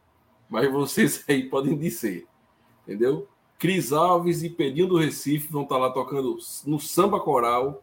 [0.49, 2.27] Mas vocês aí podem dizer.
[2.83, 3.27] Entendeu?
[3.59, 6.37] Cris Alves e Pedinho do Recife vão estar tá lá tocando
[6.67, 7.83] no samba coral.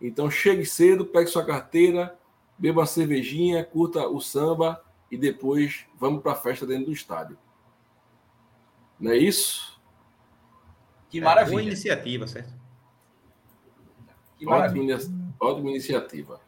[0.00, 2.16] Então chegue cedo, pegue sua carteira,
[2.58, 7.38] beba uma cervejinha, curta o samba e depois vamos para a festa dentro do estádio.
[8.98, 9.80] Não é isso?
[11.08, 11.48] Que maravilha.
[11.48, 12.52] É, boa iniciativa, certo?
[14.44, 14.98] Ótima,
[15.40, 16.40] ótima, iniciativa.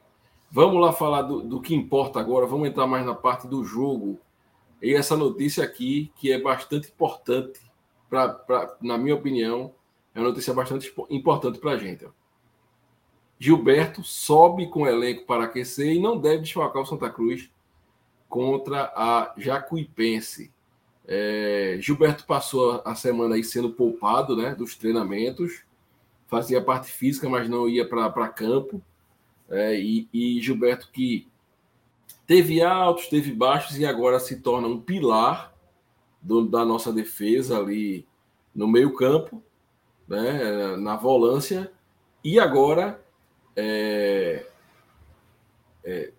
[0.50, 2.46] Vamos lá falar do, do, que importa agora.
[2.46, 4.18] Vamos entrar mais na parte do jogo.
[4.80, 7.60] E essa notícia aqui, que é bastante importante,
[8.08, 9.74] pra, pra, na minha opinião,
[10.14, 12.06] é uma notícia bastante importante para a gente.
[13.38, 17.50] Gilberto sobe com o elenco para aquecer e não deve desfalcar o Santa Cruz
[18.28, 20.52] contra a Jacuipense.
[21.06, 25.62] É, Gilberto passou a semana aí sendo poupado né, dos treinamentos
[26.28, 28.80] fazia parte física, mas não ia para campo.
[29.50, 31.26] É, e, e, Gilberto que
[32.26, 35.54] teve altos, teve baixos e agora se torna um pilar
[36.20, 38.06] do, da nossa defesa ali
[38.54, 39.42] no meio campo,
[40.06, 41.72] né, na volância,
[42.22, 43.02] e agora
[43.60, 44.46] é,
[45.84, 46.12] é,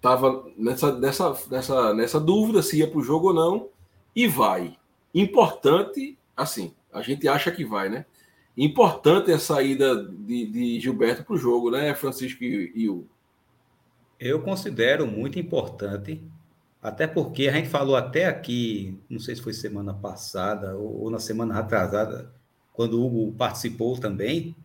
[0.00, 3.68] tava nessa, nessa, nessa, nessa dúvida se ia para o jogo ou não,
[4.16, 4.78] e vai.
[5.14, 8.06] Importante, assim, a gente acha que vai, né?
[8.56, 13.06] Importante a saída de, de Gilberto para o jogo, né, Francisco e, e o.
[14.18, 16.20] Eu considero muito importante,
[16.82, 21.10] até porque a gente falou até aqui, não sei se foi semana passada ou, ou
[21.10, 22.32] na semana atrasada,
[22.72, 24.56] quando o Hugo participou também,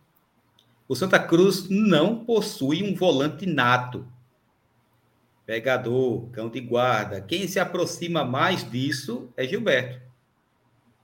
[0.86, 4.06] o Santa Cruz não possui um volante nato.
[5.46, 7.20] Pegador, cão de guarda.
[7.20, 10.00] Quem se aproxima mais disso é Gilberto.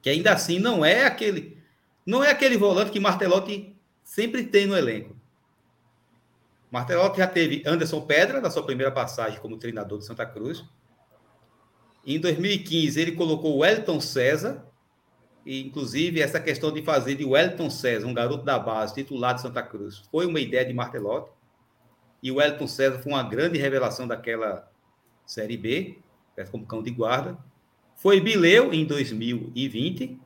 [0.03, 1.61] Que ainda assim não é aquele
[2.05, 5.15] não é aquele volante que Martelotti sempre tem no elenco.
[6.71, 10.65] Martelotti já teve Anderson Pedra na sua primeira passagem como treinador do Santa Cruz.
[12.05, 14.67] Em 2015 ele colocou o Wellington César,
[15.45, 19.43] e inclusive essa questão de fazer de Wellington César, um garoto da base, titular de
[19.43, 21.31] Santa Cruz, foi uma ideia de Martelotti.
[22.23, 24.71] E o Wellington César foi uma grande revelação daquela
[25.25, 25.99] Série B,
[26.51, 27.39] como cão de guarda.
[27.97, 30.19] Foi Bileu em 2020.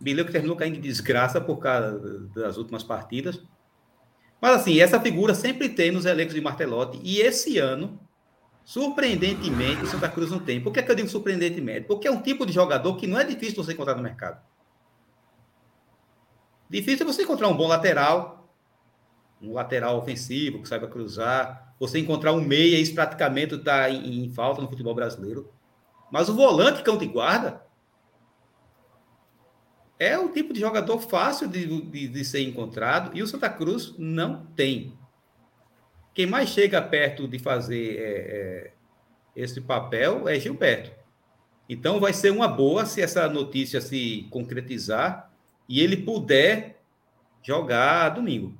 [0.00, 3.42] Bileu que terminou caindo de desgraça por causa das últimas partidas.
[4.40, 7.00] Mas assim, essa figura sempre tem nos elencos de Martelotti.
[7.02, 7.98] E esse ano,
[8.64, 10.60] surpreendentemente, o Santa Cruz não tem.
[10.60, 11.86] Por que, que eu digo surpreendentemente?
[11.86, 14.42] Porque é um tipo de jogador que não é difícil você encontrar no mercado.
[16.68, 18.50] Difícil é você encontrar um bom lateral,
[19.40, 24.32] um lateral ofensivo que saiba cruzar, você encontrar um meia, isso praticamente está em, em,
[24.32, 25.52] falta no futebol brasileiro.
[26.10, 27.62] Mas o volante cão de guarda
[29.98, 33.94] é o tipo de jogador fácil de, de, de ser encontrado e o Santa Cruz
[33.98, 34.96] não tem.
[36.14, 38.72] Quem mais chega perto de fazer é, é,
[39.34, 40.92] esse papel é Gilberto.
[41.68, 45.30] Então vai ser uma boa se essa notícia se concretizar
[45.68, 46.80] e ele puder
[47.42, 48.56] jogar domingo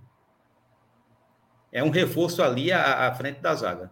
[1.75, 3.91] é um reforço ali à, à frente da zaga.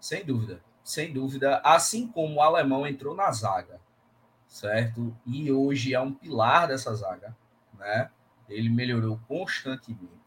[0.00, 1.60] Sem dúvida, sem dúvida.
[1.62, 3.78] Assim como o alemão entrou na zaga,
[4.48, 5.14] certo?
[5.26, 7.36] E hoje é um pilar dessa zaga,
[7.78, 8.10] né?
[8.48, 10.19] Ele melhorou constantemente.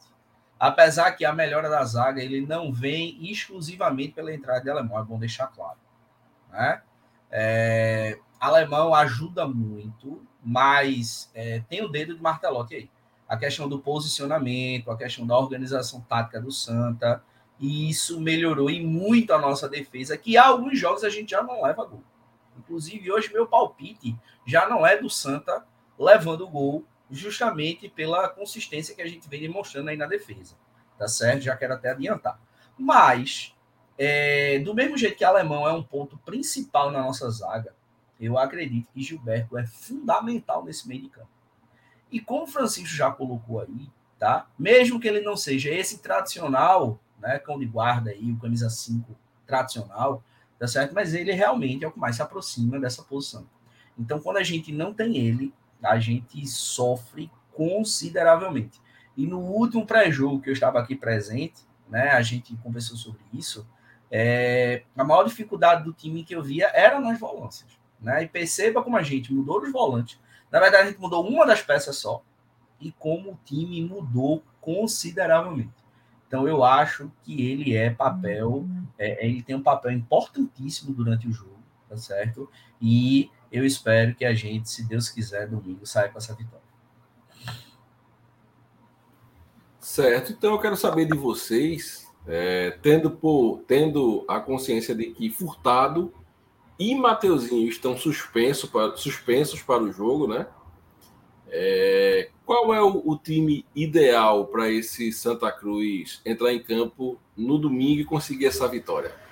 [0.65, 5.03] Apesar que a melhora da zaga ele não vem exclusivamente pela entrada de alemão, é
[5.03, 5.77] bom deixar claro,
[6.49, 6.81] né?
[7.29, 12.89] É, alemão ajuda muito, mas é, tem o dedo de Martelotti aí
[13.27, 17.21] a questão do posicionamento, a questão da organização tática do Santa,
[17.59, 21.43] e isso melhorou e muito a nossa defesa, que há alguns jogos a gente já
[21.43, 22.03] não leva gol.
[22.57, 25.65] Inclusive, hoje meu palpite já não é do Santa
[25.99, 30.55] levando gol, justamente pela consistência que a gente vem demonstrando aí na defesa.
[30.97, 31.41] Tá certo?
[31.41, 32.39] Já quero até adiantar.
[32.77, 33.55] Mas,
[33.97, 37.73] é, do mesmo jeito que alemão é um ponto principal na nossa zaga,
[38.19, 41.29] eu acredito que Gilberto é fundamental nesse meio de campo.
[42.11, 43.89] E como o Francisco já colocou aí,
[44.19, 44.47] tá?
[44.57, 49.15] Mesmo que ele não seja esse tradicional, né, cão de guarda aí, o camisa 5
[49.45, 50.23] tradicional,
[50.59, 50.93] tá certo?
[50.93, 53.47] Mas ele realmente é o que mais se aproxima dessa posição.
[53.97, 55.53] Então, quando a gente não tem ele,
[55.83, 58.81] a gente sofre consideravelmente.
[59.15, 63.67] E no último pré-jogo que eu estava aqui presente, né, a gente conversou sobre isso,
[64.09, 67.71] é, a maior dificuldade do time que eu via era nas volâncias.
[67.99, 68.23] Né?
[68.23, 70.19] E perceba como a gente mudou os volantes,
[70.51, 72.23] na verdade, a gente mudou uma das peças só.
[72.79, 75.73] E como o time mudou consideravelmente.
[76.27, 78.65] Então, eu acho que ele é papel,
[78.97, 81.57] é, ele tem um papel importantíssimo durante o jogo,
[81.89, 82.49] tá certo?
[82.79, 86.63] E eu espero que a gente, se Deus quiser, domingo saia com essa vitória.
[89.79, 95.29] Certo, então eu quero saber de vocês, é, tendo, por, tendo a consciência de que
[95.29, 96.11] Furtado
[96.79, 100.47] e Mateuzinho estão suspensos para, suspensos para o jogo, né?
[101.47, 107.59] É, qual é o, o time ideal para esse Santa Cruz entrar em campo no
[107.59, 109.22] domingo e conseguir essa vitória?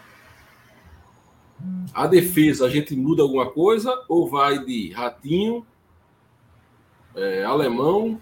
[1.93, 5.65] A defesa, a gente muda alguma coisa ou vai de Ratinho,
[7.15, 8.21] é, Alemão,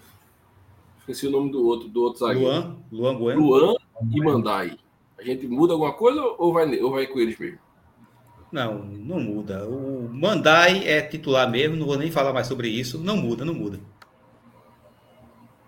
[0.98, 2.48] esqueci o nome do outro, do outro zagueiro.
[2.48, 3.40] Luan, Luan Bueno.
[3.40, 3.74] Luan
[4.10, 4.78] e Mandai.
[5.18, 7.58] A gente muda alguma coisa ou vai, ou vai com eles mesmo?
[8.50, 9.64] Não, não muda.
[9.68, 12.98] O Mandai é titular mesmo, não vou nem falar mais sobre isso.
[12.98, 13.78] Não muda, não muda.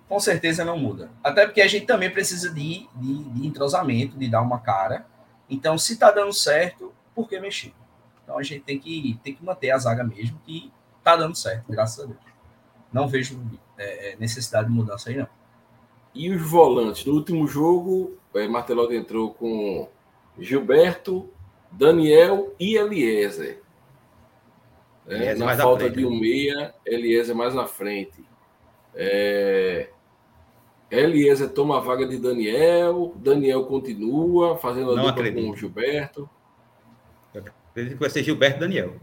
[0.09, 1.11] Com certeza não muda.
[1.23, 5.07] Até porque a gente também precisa de, de, de entrosamento, de dar uma cara.
[5.49, 7.73] Então, se tá dando certo, por que mexer?
[8.23, 11.65] Então a gente tem que, tem que manter a zaga mesmo, que tá dando certo,
[11.69, 12.21] graças a Deus.
[12.93, 13.41] Não vejo
[13.79, 15.29] é, é necessidade de mudança aí, não.
[16.15, 17.05] E os volantes?
[17.05, 19.89] No último jogo, o é, entrou com
[20.39, 21.29] Gilberto,
[21.71, 23.63] Daniel e Eliezer.
[25.07, 26.21] É, na falta frente, de um né?
[26.21, 28.25] meia, Eliezer mais na frente.
[28.95, 29.89] É...
[30.91, 36.29] Eliezer toma a vaga de Daniel, Daniel continua fazendo a Não dupla com o Gilberto.
[37.35, 38.97] Eu acredito que vai ser Gilberto Daniel.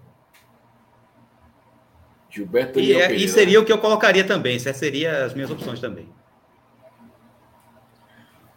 [2.29, 2.99] Gilberto Daniel.
[2.99, 6.07] E, é, e seria o que eu colocaria também, essas seriam as minhas opções também.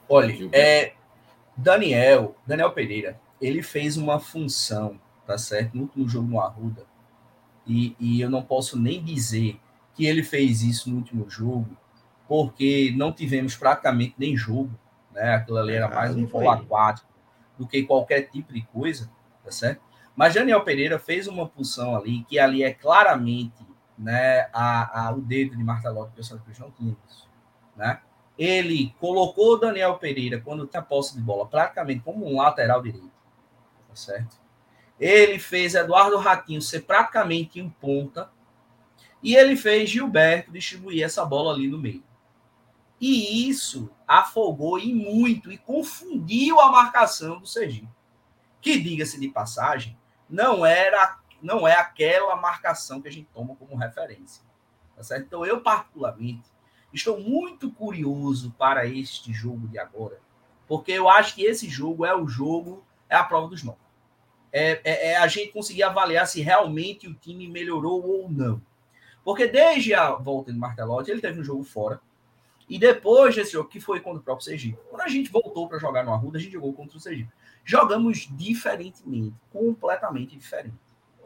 [0.08, 0.92] Olha, é,
[1.56, 5.74] Daniel, Daniel Pereira, ele fez uma função, tá certo?
[5.74, 6.84] No último jogo no Arruda.
[7.66, 9.58] E, e eu não posso nem dizer
[9.94, 11.76] que ele fez isso no último jogo,
[12.28, 14.70] porque não tivemos praticamente nem jogo,
[15.12, 15.34] né?
[15.34, 17.08] Aquilo ali era mais um polo aquático
[17.58, 19.10] do que qualquer tipo de coisa,
[19.44, 19.82] tá certo?
[20.14, 23.66] Mas Daniel Pereira fez uma pulsão ali, que ali é claramente
[23.96, 27.28] né, a, a, o dedo de Martelotti, que o Santa Cruz não tinha isso.
[27.76, 28.00] Né?
[28.38, 33.10] Ele colocou Daniel Pereira, quando tinha posse de bola, praticamente como um lateral direito.
[33.88, 34.36] Tá certo?
[34.98, 38.30] Ele fez Eduardo Ratinho ser praticamente um ponta.
[39.22, 42.02] E ele fez Gilberto distribuir essa bola ali no meio.
[43.00, 47.88] E isso afogou e muito e confundiu a marcação do Sergipe.
[48.62, 49.98] Que, diga-se de passagem,
[50.30, 54.44] não era não é aquela marcação que a gente toma como referência.
[54.96, 55.24] Tá certo?
[55.26, 56.48] Então, eu, particularmente,
[56.92, 60.20] estou muito curioso para este jogo de agora,
[60.68, 63.78] porque eu acho que esse jogo é o jogo, é a prova dos nove.
[64.52, 68.62] É, é, é, a gente conseguir avaliar se realmente o time melhorou ou não.
[69.24, 72.00] Porque desde a volta de Martelotti, ele teve um jogo fora,
[72.68, 75.78] e depois desse jogo, que foi contra o próprio Sergipe, quando a gente voltou para
[75.78, 77.30] jogar no Arruda, a gente jogou contra o Sergipe.
[77.64, 80.76] Jogamos diferentemente, completamente diferente.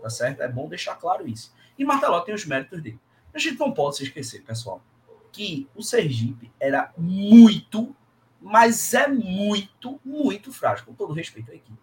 [0.01, 0.43] Tá certo?
[0.43, 1.53] É bom deixar claro isso.
[1.79, 3.01] E Martelotti tem os méritos dele.
[3.35, 4.83] A gente não pode se esquecer, pessoal,
[5.33, 7.95] que o Sergipe era muito,
[8.41, 11.79] mas é muito, muito frágil, com todo respeito à equipe.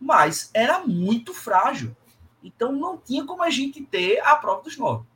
[0.00, 1.96] Mas era muito frágil.
[2.42, 5.06] Então não tinha como a gente ter a prova dos nove.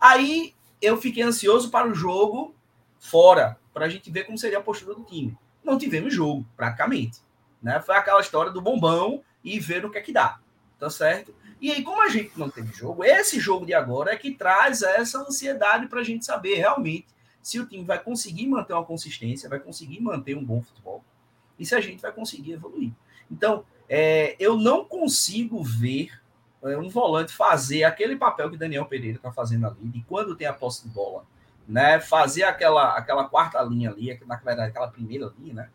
[0.00, 2.54] Aí eu fiquei ansioso para o jogo
[2.98, 5.36] fora, para a gente ver como seria a postura do time.
[5.64, 7.20] Não tivemos jogo, praticamente.
[7.62, 7.80] Né?
[7.80, 10.38] Foi aquela história do bombão e ver o que é que dá.
[10.78, 11.34] Tá certo?
[11.60, 14.80] E aí, como a gente não teve jogo, esse jogo de agora é que traz
[14.82, 17.06] essa ansiedade para a gente saber realmente
[17.42, 21.04] se o time vai conseguir manter uma consistência, vai conseguir manter um bom futebol
[21.58, 22.92] e se a gente vai conseguir evoluir.
[23.30, 26.10] Então, é, eu não consigo ver
[26.62, 30.46] é, um volante fazer aquele papel que Daniel Pereira está fazendo ali, de quando tem
[30.46, 31.24] a posse de bola,
[31.68, 32.00] né?
[32.00, 35.70] Fazer aquela, aquela quarta linha ali, na verdade, aquela primeira linha, né?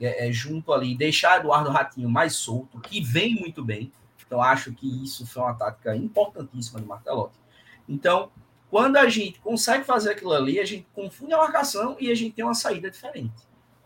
[0.00, 3.92] É, é, junto ali, deixar Eduardo Ratinho mais solto, que vem muito bem.
[4.26, 7.38] Então, acho que isso foi uma tática importantíssima do Martelotti.
[7.88, 8.30] Então,
[8.70, 12.34] quando a gente consegue fazer aquilo ali, a gente confunde a marcação e a gente
[12.34, 13.34] tem uma saída diferente.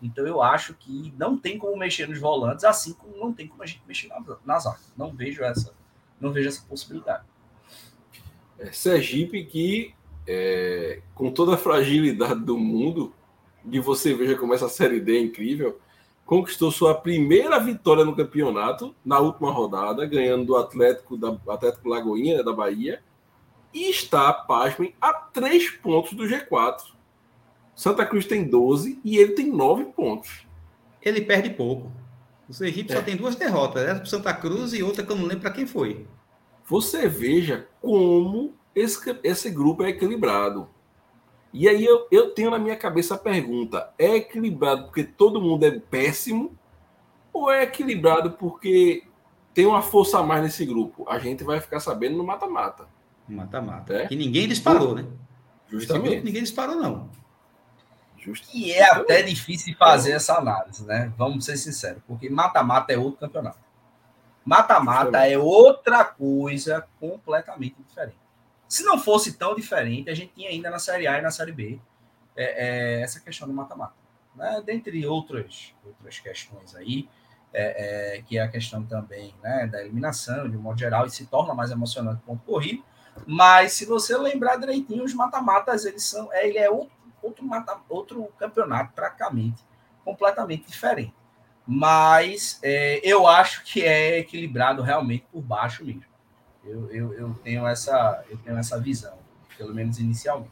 [0.02, 3.62] Então, eu acho que não tem como mexer nos volantes, assim como não tem como
[3.62, 4.10] a gente mexer
[4.44, 4.92] nas armas.
[4.96, 5.74] Não vejo essa,
[6.20, 7.24] não vejo essa possibilidade.
[8.58, 9.94] É, Sergipe que
[10.26, 13.14] é, com toda a fragilidade do mundo,
[13.64, 15.80] de você veja como essa Série D é incrível,
[16.24, 22.42] conquistou sua primeira vitória no campeonato na última rodada, ganhando do Atlético da Atlético Lagoinha
[22.42, 23.02] da Bahia,
[23.72, 26.94] e está, pasmem, a três pontos do G4.
[27.74, 30.46] Santa Cruz tem 12 e ele tem 9 pontos.
[31.02, 31.90] Ele perde pouco.
[32.48, 32.96] O Sergipe é.
[32.96, 35.50] só tem duas derrotas, essa para Santa Cruz e outra que eu não lembro para
[35.50, 36.06] quem foi.
[36.66, 40.68] Você veja como esse, esse grupo é equilibrado.
[41.54, 45.64] E aí eu, eu tenho na minha cabeça a pergunta: é equilibrado porque todo mundo
[45.64, 46.58] é péssimo?
[47.32, 49.04] Ou é equilibrado porque
[49.54, 51.08] tem uma força a mais nesse grupo?
[51.08, 52.88] A gente vai ficar sabendo no mata-mata.
[53.28, 53.94] Mata-mata.
[53.94, 54.06] É?
[54.08, 55.06] Que ninguém disparou, né?
[55.68, 56.24] Justamente.
[56.24, 57.08] Ninguém disparou, não.
[58.52, 61.12] E é até difícil fazer essa análise, né?
[61.16, 63.58] Vamos ser sinceros, porque mata-mata é outro campeonato.
[64.44, 68.23] Mata-mata é outra coisa completamente diferente.
[68.74, 71.52] Se não fosse tão diferente, a gente tinha ainda na Série A e na Série
[71.52, 71.78] B
[72.34, 73.94] é, é, essa questão do mata-mata.
[74.34, 74.60] Né?
[74.66, 77.08] Dentre outras, outras questões aí,
[77.52, 81.10] é, é, que é a questão também né, da eliminação, de um modo geral, e
[81.10, 82.82] se torna mais emocionante o ponto corrido.
[83.24, 86.32] Mas se você lembrar direitinho, os mata-matas, eles são.
[86.32, 86.90] É, ele é outro,
[87.22, 89.64] outro, mata, outro campeonato, praticamente,
[90.04, 91.14] completamente diferente.
[91.64, 96.13] Mas é, eu acho que é equilibrado realmente por baixo mesmo.
[96.66, 99.16] Eu, eu, eu, tenho essa, eu tenho essa visão,
[99.56, 100.50] pelo menos inicialmente.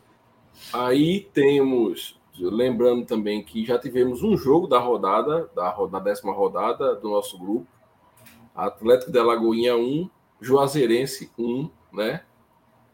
[0.72, 6.94] Aí temos, lembrando também que já tivemos um jogo da rodada, da, da décima rodada
[6.96, 7.66] do nosso grupo.
[8.54, 10.10] Atlético de Alagoinha 1,
[10.40, 12.22] Juazeirense 1, né?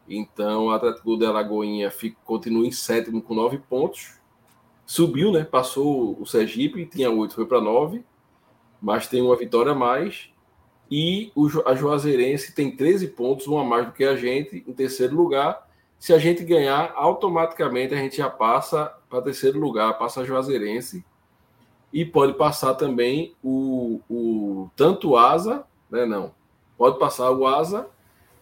[0.07, 4.17] Então, o Atlético de Alagoinha fica, continua em sétimo com nove pontos.
[4.85, 5.43] Subiu, né?
[5.43, 8.03] Passou o Sergipe, tinha oito, foi para nove.
[8.81, 10.31] Mas tem uma vitória a mais.
[10.89, 14.73] E o, a Juazeirense tem 13 pontos, uma a mais do que a gente, em
[14.73, 15.67] terceiro lugar.
[15.99, 21.05] Se a gente ganhar, automaticamente a gente já passa para terceiro lugar, passa a Juazeirense.
[21.91, 26.05] E pode passar também o, o tanto o Asa, né?
[26.05, 26.33] Não.
[26.77, 27.87] Pode passar o Asa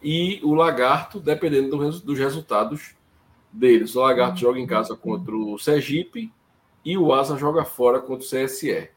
[0.02, 2.96] e o Lagarto, dependendo do, dos resultados
[3.52, 3.96] deles.
[3.96, 4.38] O Lagarto uhum.
[4.38, 6.32] joga em casa contra o Sergipe
[6.84, 8.90] e o Asa joga fora contra o CSE.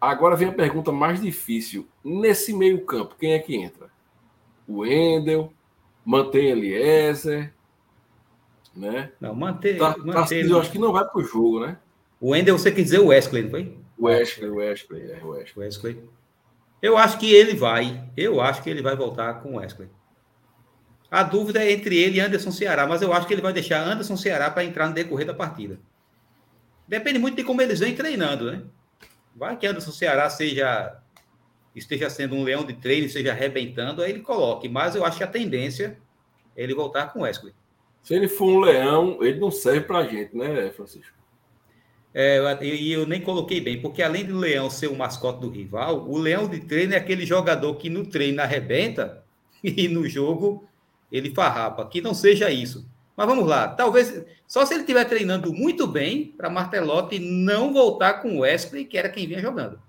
[0.00, 1.88] Agora vem a pergunta mais difícil.
[2.04, 3.90] Nesse meio-campo, quem é que entra?
[4.68, 5.52] O Endel,
[6.04, 7.52] mantém Eliezer,
[8.74, 9.12] né?
[9.20, 9.78] Não, manter.
[9.78, 11.78] Tá, manter tá, eu acho que não vai para o jogo, né?
[12.20, 13.78] O Endel, você quer dizer o Wesley, não foi?
[13.98, 15.66] O Wesley, o Wesley, é o Wesley.
[15.66, 16.02] Wesley.
[16.82, 18.08] Eu acho que ele vai.
[18.16, 19.88] Eu acho que ele vai voltar com o Wesley.
[21.10, 23.86] A dúvida é entre ele e Anderson Ceará, mas eu acho que ele vai deixar
[23.86, 25.78] Anderson Ceará para entrar no decorrer da partida.
[26.86, 28.62] Depende muito de como eles vêm treinando, né?
[29.36, 30.98] Vai que Anderson Ceará seja
[31.74, 34.66] esteja sendo um leão de treino, esteja arrebentando, aí ele coloque.
[34.66, 35.98] Mas eu acho que a tendência
[36.56, 37.52] é ele voltar com o Wesley.
[38.02, 41.14] Se ele for um leão, ele não serve para a gente, né, Francisco?
[42.14, 45.50] É, e eu, eu, nem coloquei bem, porque além do leão ser o mascote do
[45.50, 49.22] rival, o leão de treino é aquele jogador que no treino arrebenta
[49.62, 50.66] e no jogo
[51.12, 51.86] ele farrapa.
[51.86, 52.88] Que não seja isso.
[53.16, 58.20] Mas vamos lá, talvez só se ele estiver treinando muito bem para Martelotti não voltar
[58.20, 59.80] com o Wesley, que era quem vinha jogando.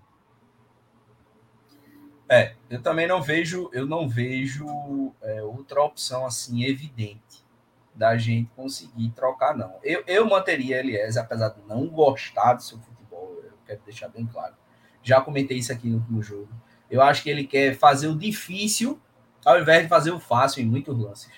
[2.29, 7.45] É, eu também não vejo, eu não vejo é, outra opção assim evidente
[7.93, 9.79] da gente conseguir trocar, não.
[9.83, 14.25] Eu, eu manteria Elias, apesar de não gostar do seu futebol, eu quero deixar bem
[14.25, 14.53] claro.
[15.01, 16.49] Já comentei isso aqui no último jogo.
[16.91, 19.01] Eu acho que ele quer fazer o difícil
[19.43, 21.31] ao invés de fazer o fácil em muitos lances.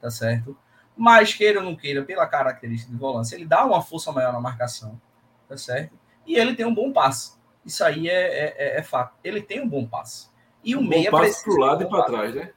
[0.00, 0.56] Tá certo?
[0.96, 4.40] Mas queira ou não queira, pela característica de volância, ele dá uma força maior na
[4.40, 5.00] marcação.
[5.48, 5.92] Tá certo?
[6.26, 7.36] E ele tem um bom passe.
[7.64, 9.14] Isso aí é, é, é, é fato.
[9.22, 10.28] Ele tem um bom passe.
[10.64, 12.50] E o um meia passe para o lado e para trás, né?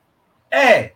[0.50, 0.94] É.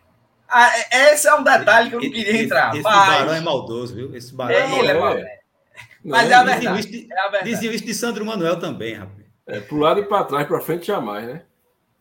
[0.48, 2.68] Ah, é, esse é um detalhe que eu não queria entrar.
[2.70, 3.08] Esse, esse mas...
[3.08, 4.14] barão é maldoso, viu?
[4.16, 5.26] Esse barão é, ele é, maldoso.
[6.04, 6.60] Mas é a verdade.
[6.60, 9.24] Diziam isso, de, é diziam isso de Sandro Manuel também, rapaz.
[9.46, 11.42] É, para o lado e para trás, para frente jamais, né?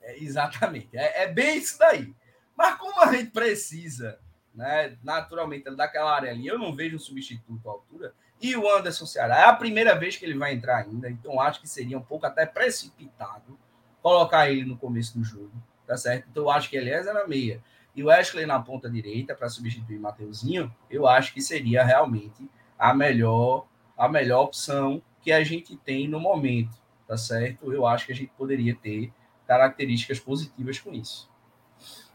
[0.01, 0.89] É, exatamente.
[0.93, 2.13] É, é, bem isso daí.
[2.55, 4.19] Mas como a gente precisa,
[4.53, 9.05] né, naturalmente, daquela área ali, eu não vejo um substituto à altura, e o Anderson
[9.05, 12.03] Ceará é a primeira vez que ele vai entrar ainda, então acho que seria um
[12.03, 13.57] pouco até precipitado
[14.01, 15.51] colocar ele no começo do jogo,
[15.87, 16.27] tá certo?
[16.29, 17.63] Então acho que Eliezer na meia
[17.95, 22.93] e o Ashley na ponta direita para substituir Mateuzinho, eu acho que seria realmente a
[22.93, 26.75] melhor a melhor opção que a gente tem no momento,
[27.07, 27.71] tá certo?
[27.71, 29.13] Eu acho que a gente poderia ter
[29.47, 31.31] características positivas com isso.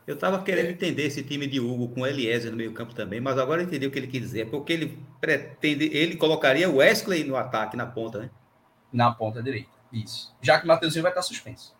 [0.08, 3.60] Eu estava querendo entender esse time de Hugo com Eliezer no meio-campo também, mas agora
[3.60, 7.36] eu entendi o que ele quis dizer, porque ele pretende, ele colocaria o Wesley no
[7.36, 8.30] ataque, na ponta, né?
[8.90, 10.34] Na ponta direita, isso.
[10.40, 11.76] Já que o Matheusinho vai estar suspenso.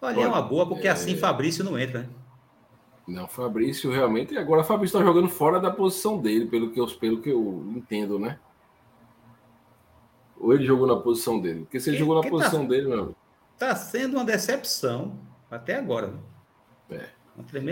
[0.00, 0.90] Olha, é uma boa, porque é...
[0.90, 2.08] assim Fabrício não entra, né?
[3.06, 4.36] Não, Fabrício realmente.
[4.36, 8.18] Agora Fabrício está jogando fora da posição dele, pelo que, eu, pelo que eu entendo,
[8.18, 8.36] né?
[10.40, 11.60] Ou ele jogou na posição dele?
[11.60, 13.14] Porque se ele que, jogou na tá posição tá, dele, meu.
[13.56, 15.16] Tá sendo uma decepção
[15.48, 16.31] até agora.
[16.94, 17.22] É.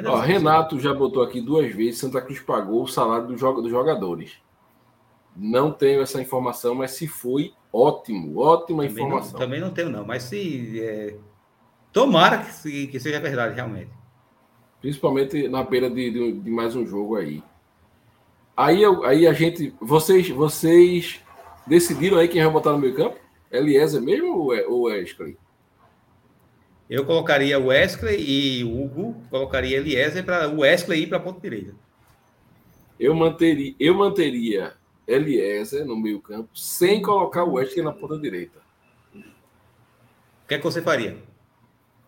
[0.06, 3.70] Ó, Renato já botou aqui duas vezes: Santa Cruz pagou o salário do jogo, dos
[3.70, 4.38] jogadores.
[5.36, 9.32] Não tenho essa informação, mas se foi, ótimo, ótima também informação.
[9.32, 10.80] Não, também não tenho, não, mas se.
[10.82, 11.16] É...
[11.92, 13.90] Tomara que, que, seja verdade, realmente.
[14.80, 17.42] Principalmente na beira de, de, de mais um jogo aí.
[18.56, 19.74] Aí, eu, aí a gente.
[19.80, 21.20] Vocês, vocês
[21.66, 23.18] decidiram aí quem vai botar no meio campo?
[23.50, 25.36] Eliezer mesmo ou Wesley?
[26.90, 31.72] Eu colocaria Wesley e Hugo, colocaria Eliezer para o Wesley ir para a ponta direita.
[32.98, 34.74] Eu manteria, eu manteria
[35.06, 38.58] Eliezer no meio campo sem colocar o Wesley na ponta direita.
[39.14, 41.16] O que é que você faria?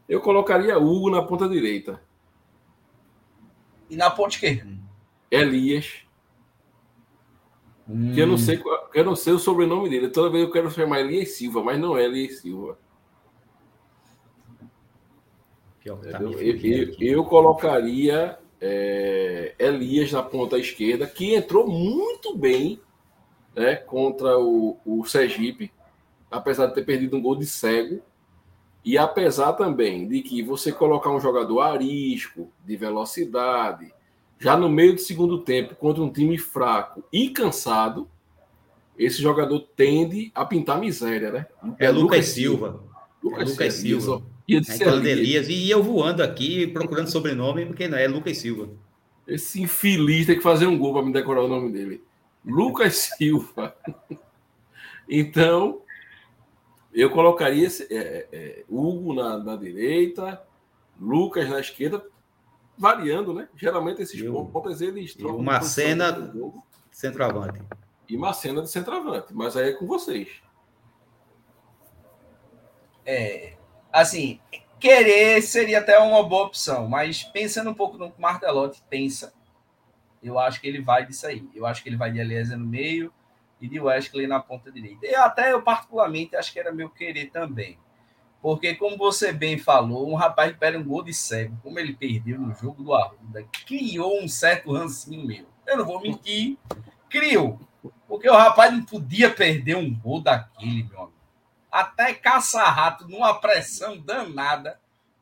[0.08, 2.02] Eu colocaria Hugo na ponta direita.
[3.88, 4.68] E na ponta esquerda?
[5.30, 5.98] Elias.
[7.88, 8.12] Hum.
[8.12, 8.60] Que eu não sei,
[8.94, 10.08] eu não sei o sobrenome dele.
[10.08, 12.76] Toda vez eu quero chamar Elias Silva, mas não é Elias Silva.
[15.82, 22.36] Pior que tá eu, eu, eu, colocaria é, Elias na ponta esquerda, que entrou muito
[22.36, 22.80] bem
[23.54, 25.72] né, contra o, o Sergipe,
[26.30, 28.00] apesar de ter perdido um gol de cego.
[28.84, 33.92] E apesar também de que você colocar um jogador arisco, de velocidade,
[34.38, 38.08] já no meio do segundo tempo, contra um time fraco e cansado,
[38.98, 41.46] esse jogador tende a pintar miséria, né?
[41.78, 42.84] É, é Lucas, Lucas Silva.
[43.22, 44.02] Lucas, é Lucas Silva.
[44.02, 44.26] Silva.
[44.54, 45.48] Ia de é Elias.
[45.48, 48.68] E eu voando aqui, procurando sobrenome, porque não é Lucas Silva.
[49.26, 52.02] Esse infeliz tem que fazer um gol para me decorar o nome dele.
[52.44, 53.76] Lucas Silva.
[55.08, 55.80] então,
[56.92, 60.42] eu colocaria esse, é, é, Hugo na, na, direita,
[61.00, 62.04] Lucas na esquerda,
[62.76, 63.48] variando, né?
[63.56, 65.38] Geralmente esses eu, pontos eles trocam.
[65.38, 66.52] Uma cena de
[66.90, 67.60] centroavante.
[68.08, 70.28] E uma cena de centroavante, mas aí é com vocês.
[73.06, 73.54] É,
[73.92, 74.40] assim,
[74.80, 79.32] querer seria até uma boa opção, mas pensando um pouco no que o Martelotti pensa,
[80.22, 81.48] eu acho que ele vai disso aí.
[81.54, 83.12] Eu acho que ele vai de Eliezer no meio
[83.60, 85.06] e de Wesley na ponta direita.
[85.06, 87.78] E até eu, particularmente, acho que era meu querer também.
[88.40, 91.94] Porque, como você bem falou, um rapaz que perde um gol de cego, como ele
[91.94, 95.46] perdeu no jogo do Arruda, criou um certo rancinho meu.
[95.64, 96.58] Eu não vou mentir,
[97.08, 97.60] criou.
[98.08, 101.21] Porque o rapaz não podia perder um gol daquele, meu amigo.
[101.72, 104.78] Até caça-rato, numa pressão danada,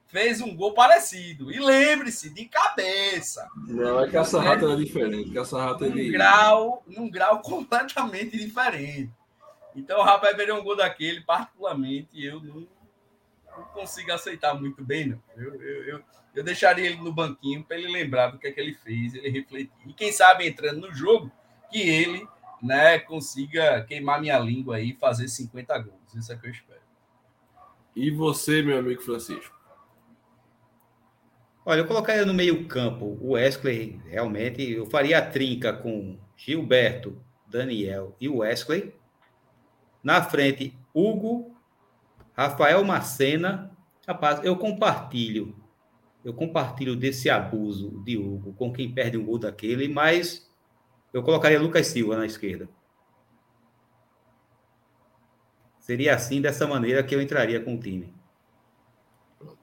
[0.08, 1.52] fez um gol parecido.
[1.52, 3.48] E lembre-se, de cabeça.
[3.68, 4.72] Não, é caça-rato é.
[4.72, 5.30] era diferente.
[5.30, 6.06] Caça-rato ele...
[6.06, 9.12] Num grau, num grau completamente diferente.
[9.76, 12.66] Então o rapaz perdeu um gol daquele, particularmente, eu não,
[13.56, 15.22] não consigo aceitar muito bem, não.
[15.36, 18.58] Eu, eu, eu, eu deixaria ele no banquinho para ele lembrar do que é que
[18.58, 19.70] ele fez, ele refletir.
[19.86, 21.30] E quem sabe entrando no jogo,
[21.70, 22.26] que ele
[22.60, 25.99] né, consiga queimar minha língua aí e fazer 50 gols.
[26.14, 26.80] Isso é que eu espero.
[27.94, 29.58] E você, meu amigo Francisco?
[31.64, 34.70] Olha, eu colocaria no meio-campo o Wesley, realmente.
[34.70, 38.94] Eu faria a trinca com Gilberto, Daniel e Wesley.
[40.02, 41.54] Na frente, Hugo,
[42.32, 43.70] Rafael Macena.
[44.06, 45.54] Rapaz, eu compartilho.
[46.24, 50.50] Eu compartilho desse abuso de Hugo com quem perde um gol daquele, mas
[51.12, 52.68] eu colocaria Lucas Silva na esquerda.
[55.90, 58.14] Seria assim, dessa maneira, que eu entraria com o time.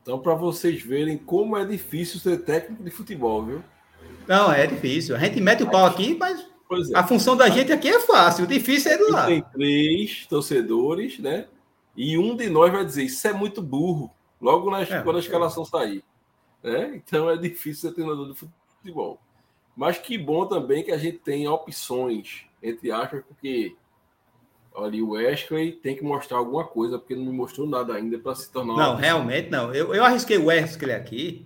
[0.01, 3.63] Então, para vocês verem como é difícil ser técnico de futebol, viu?
[4.27, 5.15] Não, é difícil.
[5.15, 6.41] A gente mete o pau aqui, mas
[6.91, 6.97] é.
[6.97, 8.43] a função da gente aqui é fácil.
[8.43, 9.27] O difícil é do lado.
[9.27, 11.47] Tem três torcedores, né?
[11.95, 14.11] E um de nós vai dizer: Isso é muito burro.
[14.41, 16.03] Logo na, é, quando a escalação sair.
[16.61, 16.91] Né?
[16.97, 19.17] Então é difícil ser treinador de futebol.
[19.77, 23.77] Mas que bom também que a gente tem opções, entre aspas, porque
[24.77, 28.35] olha, o Wesley tem que mostrar alguma coisa, porque não me mostrou nada ainda para
[28.35, 28.75] se tornar.
[28.75, 29.73] Não, realmente não.
[29.73, 31.45] Eu, eu arrisquei o Wesley aqui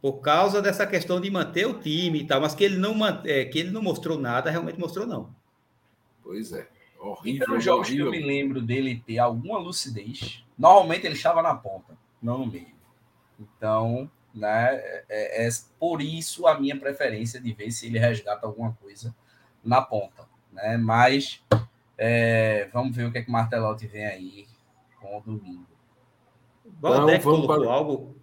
[0.00, 2.94] por causa dessa questão de manter o time e tal, mas que ele não,
[3.24, 5.34] é, que ele não mostrou nada, realmente mostrou não.
[6.22, 6.66] Pois é.
[6.98, 7.46] Horrível.
[7.48, 8.10] Nos jogos horrível.
[8.10, 12.46] que eu me lembro dele ter alguma lucidez, normalmente ele estava na ponta, não no
[12.46, 12.74] meio.
[13.38, 14.76] Então, né?
[15.08, 15.48] É, é,
[15.78, 19.14] por isso a minha preferência de ver se ele resgata alguma coisa
[19.62, 20.78] na ponta, né?
[20.78, 21.42] Mas
[21.98, 24.46] é, vamos ver o que é que o Martelotti vem aí
[25.00, 25.66] com o domingo.
[26.80, 27.72] Valdec colocou para...
[27.72, 28.16] algo.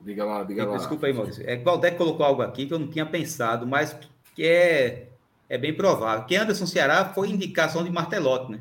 [0.00, 0.76] Diga lá, diga lá.
[0.76, 1.48] Desculpa aí, Maurício.
[1.48, 3.96] É que Valdec colocou algo aqui que eu não tinha pensado, mas
[4.34, 5.08] que é,
[5.48, 6.24] é bem provável.
[6.26, 8.60] Que Anderson Ceará foi indicação de Martelotti, né?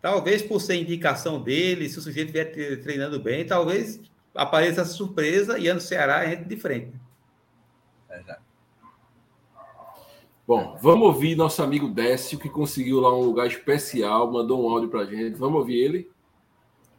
[0.00, 2.50] Talvez por ser indicação dele, se o sujeito vier
[2.80, 4.00] treinando bem, talvez
[4.34, 6.92] apareça essa surpresa e ano Ceará entra de frente.
[10.50, 14.88] Bom, vamos ouvir nosso amigo Décio, que conseguiu lá um lugar especial, mandou um áudio
[14.88, 15.38] pra gente.
[15.38, 16.10] Vamos ouvir ele?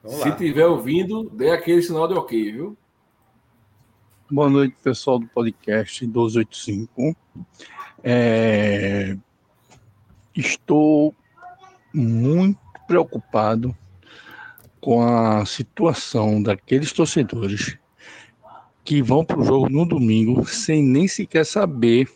[0.02, 2.78] Vamos Se tiver ouvindo, dê aquele sinal de ok, viu?
[4.32, 7.14] Boa noite, pessoal do podcast 1285.
[8.02, 9.18] É...
[10.34, 11.14] Estou
[11.94, 13.76] muito preocupado
[14.80, 17.78] com a situação daqueles torcedores
[18.86, 22.08] que vão para o jogo no domingo sem nem sequer saber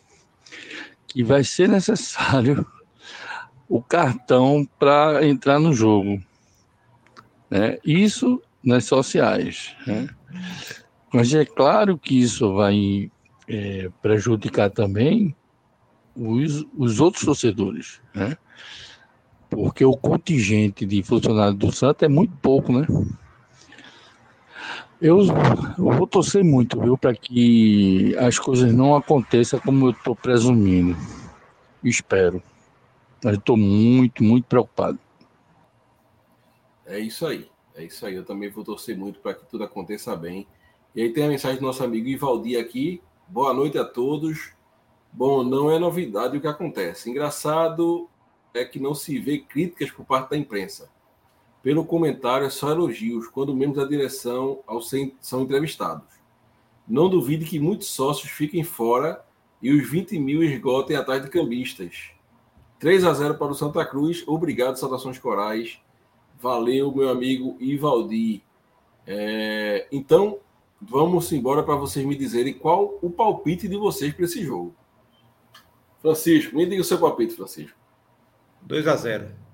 [1.06, 2.66] que vai ser necessário
[3.68, 6.22] o cartão para entrar no jogo.
[7.50, 7.78] Né?
[7.84, 9.74] Isso nas sociais.
[9.86, 10.08] Né?
[11.12, 13.10] Mas é claro que isso vai
[13.48, 15.34] é, prejudicar também
[16.14, 18.00] os, os outros torcedores.
[18.14, 18.36] Né?
[19.48, 22.86] porque o contingente de funcionários do Santos é muito pouco, né?
[25.00, 25.18] Eu,
[25.76, 30.96] vou torcer muito, viu, para que as coisas não aconteçam como eu estou presumindo.
[31.84, 32.42] Espero.
[33.22, 34.98] Mas estou muito, muito preocupado.
[36.86, 37.48] É isso aí.
[37.74, 38.14] É isso aí.
[38.14, 40.46] Eu também vou torcer muito para que tudo aconteça bem.
[40.94, 43.02] E aí tem a mensagem do nosso amigo Ivaldi aqui.
[43.28, 44.52] Boa noite a todos.
[45.12, 47.10] Bom, não é novidade o que acontece.
[47.10, 48.08] Engraçado
[48.54, 50.90] é que não se vê críticas por parte da imprensa.
[51.66, 54.60] Pelo comentário, é só elogios, quando membros da direção
[55.20, 56.06] são entrevistados.
[56.86, 59.24] Não duvide que muitos sócios fiquem fora
[59.60, 62.12] e os 20 mil esgotem atrás de cambistas.
[62.78, 64.22] 3 a 0 para o Santa Cruz.
[64.28, 65.80] Obrigado, saudações corais.
[66.40, 68.44] Valeu, meu amigo Ivaldi.
[69.04, 70.38] É, então,
[70.80, 74.72] vamos embora para vocês me dizerem qual o palpite de vocês para esse jogo.
[76.00, 77.76] Francisco, me diga o seu palpite, Francisco.
[78.62, 79.45] 2 a 0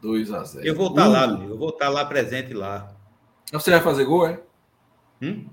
[0.00, 2.92] 2 a 0 Eu vou estar tá lá, eu vou estar tá lá presente lá.
[3.52, 4.40] Você vai fazer gol, é?
[5.22, 5.46] Hum?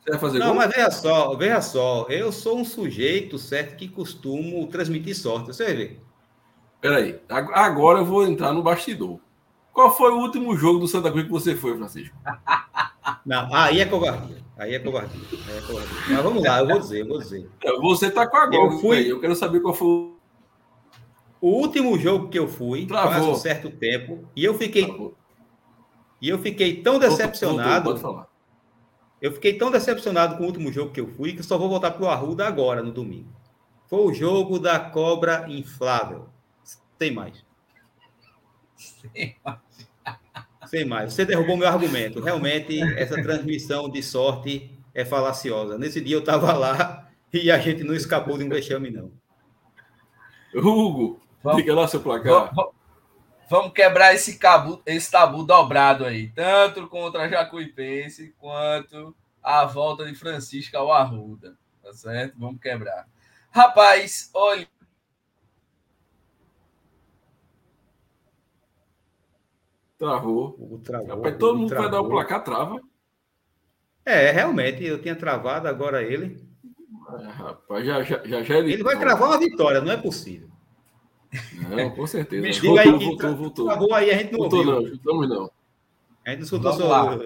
[0.00, 0.56] Você vai fazer Não, gol?
[0.56, 5.64] mas veja só, veja só, eu sou um sujeito, certo, que costumo transmitir sorte, você
[5.64, 6.02] vai ver.
[6.80, 9.18] Peraí, agora eu vou entrar no bastidor.
[9.72, 12.16] Qual foi o último jogo do Santa Cruz que você foi, Francisco?
[13.24, 14.38] Não, aí é covardia.
[14.56, 15.20] Aí é covardia.
[15.48, 15.96] Aí é covardia.
[16.08, 17.48] Mas vamos lá, eu vou dizer, eu vou dizer.
[17.80, 19.10] Você tá com a gol, eu fui.
[19.10, 20.17] Eu quero saber qual foi
[21.40, 23.12] o último jogo que eu fui, Travou.
[23.12, 24.86] faz um certo tempo, e eu fiquei.
[24.86, 25.14] Travou.
[26.20, 27.90] E eu fiquei tão decepcionado.
[27.90, 28.28] Pode falar.
[29.20, 31.92] Eu fiquei tão decepcionado com o último jogo que eu fui que só vou voltar
[31.92, 33.28] para o Arruda agora, no domingo.
[33.88, 36.28] Foi o jogo da cobra inflável.
[36.98, 37.44] Tem mais.
[40.66, 41.14] Sem mais.
[41.14, 42.20] Você derrubou meu argumento.
[42.20, 45.78] Realmente, essa transmissão de sorte é falaciosa.
[45.78, 49.10] Nesse dia eu estava lá e a gente não escapou de um vexame, não.
[50.54, 52.54] Hugo, vamos, diga lá seu placar.
[52.54, 52.74] Vamos,
[53.48, 60.04] vamos quebrar esse, cabo, esse tabu dobrado aí, tanto contra a Jacuipense quanto a volta
[60.04, 61.56] de Francisco ao Arruda.
[61.82, 62.34] Tá certo?
[62.38, 63.08] Vamos quebrar.
[63.50, 64.68] Rapaz, olha.
[69.96, 70.80] Travou.
[70.84, 71.90] travou Rapaz, todo mundo travou.
[71.90, 72.80] vai dar o placar, trava.
[74.04, 76.46] É, realmente, eu tinha travado, agora ele.
[77.20, 78.74] É, rapaz, já, já, já, já ele.
[78.74, 80.48] Ele vai travar uma vitória, não é possível.
[81.68, 82.42] Não, com certeza.
[82.42, 83.64] Me voltou, aí, voltou, voltou.
[83.66, 85.00] Travou aí, a gente não voltou, ouviu.
[85.04, 85.50] não, não.
[86.24, 87.18] A gente não escutou só.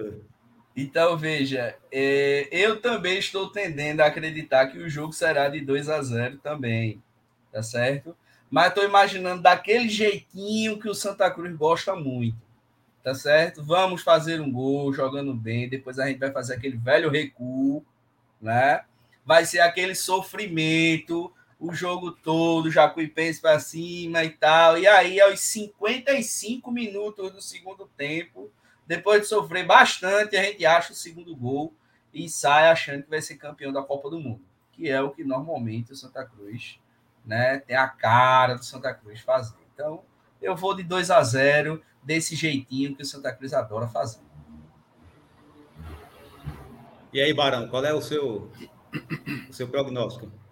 [0.75, 5.87] Então, veja, é, eu também estou tendendo a acreditar que o jogo será de 2
[5.87, 7.01] a 0 também,
[7.51, 8.15] tá certo?
[8.49, 12.37] Mas estou imaginando daquele jeitinho que o Santa Cruz gosta muito,
[13.03, 13.63] tá certo?
[13.63, 17.85] Vamos fazer um gol jogando bem, depois a gente vai fazer aquele velho recuo,
[18.41, 18.81] né?
[19.23, 21.31] Vai ser aquele sofrimento,
[21.63, 24.77] o jogo todo, Jacuipense para cima e tal.
[24.77, 28.51] E aí, aos 55 minutos do segundo tempo,
[28.85, 31.73] depois de sofrer bastante, a gente acha o segundo gol
[32.13, 34.41] e sai achando que vai ser campeão da Copa do Mundo,
[34.73, 36.81] que é o que normalmente o Santa Cruz
[37.25, 39.55] né, tem a cara do Santa Cruz fazer.
[39.73, 40.03] Então,
[40.41, 44.19] eu vou de 2 a 0 desse jeitinho que o Santa Cruz adora fazer.
[47.13, 48.51] E aí, Barão, qual é o seu,
[49.49, 50.42] o seu prognóstico?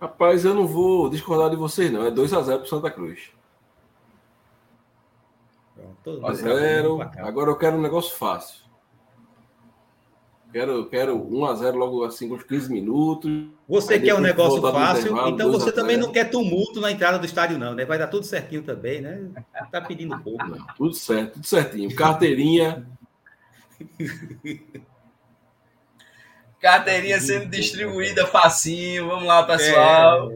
[0.00, 2.04] Rapaz, eu não vou discordar de vocês, não.
[2.04, 3.30] É 2 a 0 para Santa Cruz.
[5.74, 7.02] Pronto, a zero.
[7.18, 8.66] Agora eu quero um negócio fácil.
[10.52, 13.46] Quero, quero 1 a 0 logo assim os 15 minutos.
[13.68, 17.58] Você quer um negócio fácil, então você também não quer tumulto na entrada do estádio,
[17.58, 17.84] não, né?
[17.84, 19.28] Vai dar tudo certinho também, né?
[19.70, 20.46] Tá pedindo pouco.
[20.46, 21.94] Não, tudo certo, tudo certinho.
[21.94, 22.88] Carteirinha.
[26.60, 29.08] Carteirinha sendo distribuída facinho.
[29.08, 30.30] Vamos lá, pessoal.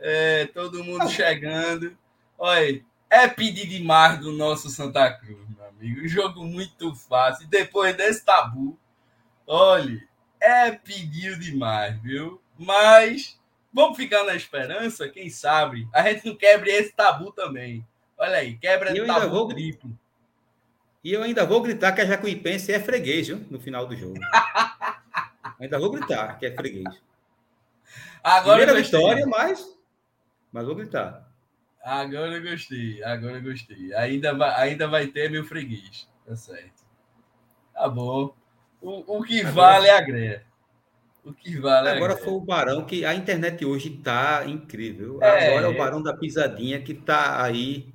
[0.00, 1.96] É, é todo mundo chegando.
[2.38, 6.04] Olha, é pedir demais do nosso Santa Cruz, meu amigo.
[6.04, 7.44] Um jogo muito fácil.
[7.44, 8.78] E depois desse tabu,
[9.46, 10.02] olha,
[10.40, 12.40] é pedir demais, viu?
[12.58, 13.38] Mas
[13.72, 17.86] vamos ficar na esperança, quem sabe a gente não quebre esse tabu também.
[18.16, 19.48] Olha aí, quebra o tabu vou...
[19.48, 19.96] triplo.
[21.02, 23.46] E eu ainda vou gritar que a Jacuipense é freguês, viu?
[23.50, 24.18] No final do jogo.
[25.60, 26.88] ainda vou gritar que é freguês.
[28.22, 29.78] Agora Primeira vitória, mas,
[30.52, 31.28] mas vou gritar.
[31.82, 33.94] Agora eu gostei, agora eu gostei.
[33.94, 36.08] Ainda vai, ainda vai ter meu freguês.
[36.26, 36.84] Tá certo.
[37.72, 38.34] Tá bom.
[38.82, 40.46] O, o que agora, vale é a greia.
[41.24, 45.22] O que vale é Agora foi o Barão que a internet hoje tá incrível.
[45.22, 47.92] É, agora é o Barão da Pisadinha que tá aí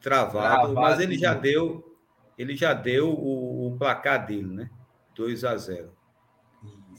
[0.00, 1.96] travado, travado mas ele já deu
[2.38, 4.70] ele já deu o, o placar dele, né?
[5.14, 5.95] 2 a 0.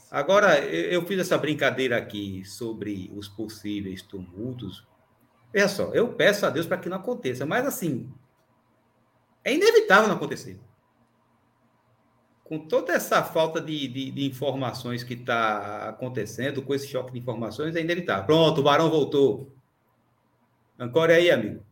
[0.09, 4.85] Agora, eu fiz essa brincadeira aqui sobre os possíveis tumultos
[5.51, 8.11] Veja só, eu peço a Deus para que não aconteça, mas assim,
[9.43, 10.59] é inevitável não acontecer.
[12.43, 17.19] Com toda essa falta de, de, de informações que está acontecendo, com esse choque de
[17.19, 18.25] informações, é inevitável.
[18.25, 19.51] Pronto, o Barão voltou.
[20.79, 21.65] Ancore aí, amigo.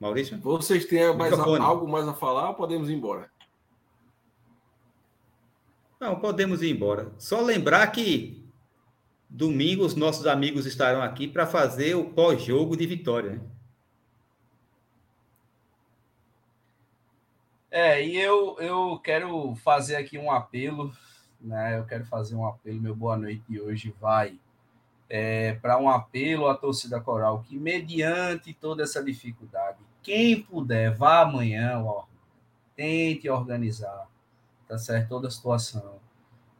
[0.00, 0.38] Maurício?
[0.40, 3.30] Vocês têm mais a, algo mais a falar ou podemos ir embora?
[6.00, 7.12] Não, podemos ir embora.
[7.18, 8.42] Só lembrar que
[9.28, 13.32] domingo os nossos amigos estarão aqui para fazer o pós-jogo de vitória.
[13.32, 13.40] Né?
[17.70, 20.90] É, e eu, eu quero fazer aqui um apelo,
[21.38, 21.78] né?
[21.78, 24.40] Eu quero fazer um apelo, meu boa noite de hoje vai
[25.10, 31.20] é, para um apelo à torcida coral que, mediante toda essa dificuldade, quem puder, vá
[31.20, 32.04] amanhã, ó,
[32.74, 34.10] tente organizar
[34.70, 35.08] tá certo?
[35.08, 35.96] Toda a situação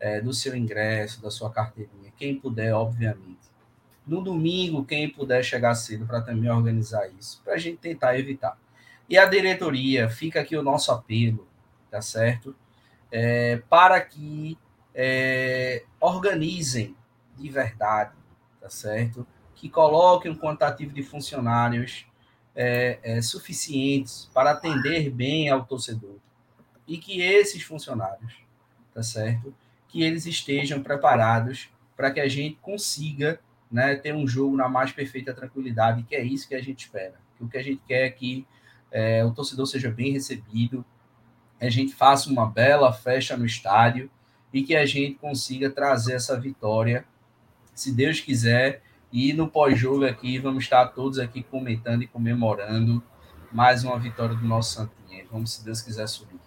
[0.01, 3.39] é, do seu ingresso, da sua carteirinha, quem puder, obviamente.
[4.05, 8.59] No domingo, quem puder chegar cedo para também organizar isso, para a gente tentar evitar.
[9.09, 11.47] E a diretoria, fica aqui o nosso apelo,
[11.89, 12.55] tá certo?
[13.13, 14.59] É, para que
[14.93, 16.97] é, organizem
[17.37, 18.17] de verdade,
[18.61, 19.25] tá certo?
[19.55, 22.07] Que coloquem um quantitativo de funcionários
[22.63, 26.17] é, é, suficientes para atender bem ao torcedor
[26.87, 28.35] e que esses funcionários,
[28.93, 29.55] tá certo?
[29.89, 33.41] Que eles estejam preparados para que a gente consiga
[33.73, 37.15] né, ter um jogo na mais perfeita tranquilidade, que é isso que a gente espera.
[37.41, 38.47] O que a gente quer é que
[38.93, 40.85] é, o torcedor seja bem recebido,
[41.59, 44.11] a gente faça uma bela festa no estádio
[44.53, 47.07] e que a gente consiga trazer essa vitória
[47.75, 48.83] se Deus quiser.
[49.13, 53.03] E no pós-jogo aqui, vamos estar todos aqui comentando e comemorando
[53.51, 55.25] mais uma vitória do nosso Santinha.
[55.31, 56.39] Vamos, se Deus quiser, subir.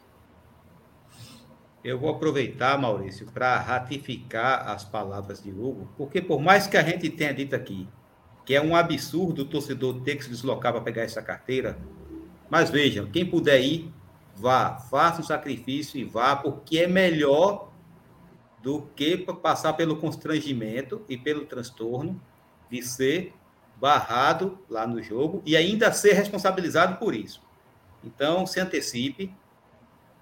[1.84, 6.84] Eu vou aproveitar, Maurício, para ratificar as palavras de Hugo, porque por mais que a
[6.84, 7.86] gente tenha dito aqui
[8.46, 11.78] que é um absurdo o torcedor ter que se deslocar para pegar essa carteira,
[12.50, 13.92] mas vejam, quem puder ir,
[14.36, 17.72] vá, faça um sacrifício e vá, porque é melhor
[18.62, 22.20] do que passar pelo constrangimento e pelo transtorno
[22.74, 23.32] de ser
[23.80, 27.40] barrado lá no jogo e ainda ser responsabilizado por isso.
[28.04, 29.32] Então, se antecipe,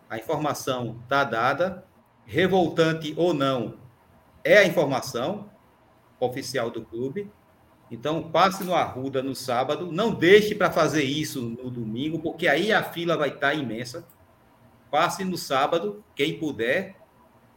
[0.10, 1.86] a informação está dada,
[2.26, 3.78] revoltante ou não,
[4.44, 5.49] é a informação
[6.19, 7.32] oficial do clube.
[7.90, 12.73] Então, passe no Arruda no sábado, não deixe para fazer isso no domingo, porque aí
[12.73, 14.06] a fila vai estar tá imensa.
[14.90, 16.98] Passe no sábado, quem puder,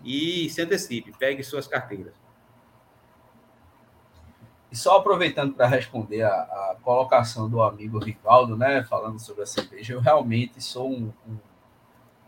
[0.04, 2.23] e se antecipe, pegue suas carteiras.
[4.74, 9.46] E só aproveitando para responder a, a, colocação do amigo Rivaldo, né, falando sobre a
[9.46, 11.36] cerveja, eu realmente sou um, um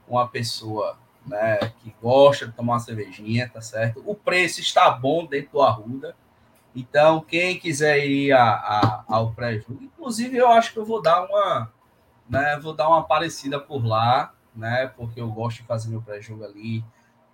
[0.06, 0.96] uma pessoa
[1.26, 4.00] né, que gosta de tomar uma cervejinha, tá certo?
[4.06, 6.14] O preço está bom dentro do Arruda.
[6.72, 11.24] Então, quem quiser ir a, a, ao pré-jogo, inclusive eu acho que eu vou dar
[11.24, 11.72] uma,
[12.30, 16.44] né, vou dar uma parecida por lá, né, porque eu gosto de fazer meu pré-jogo
[16.44, 16.84] ali,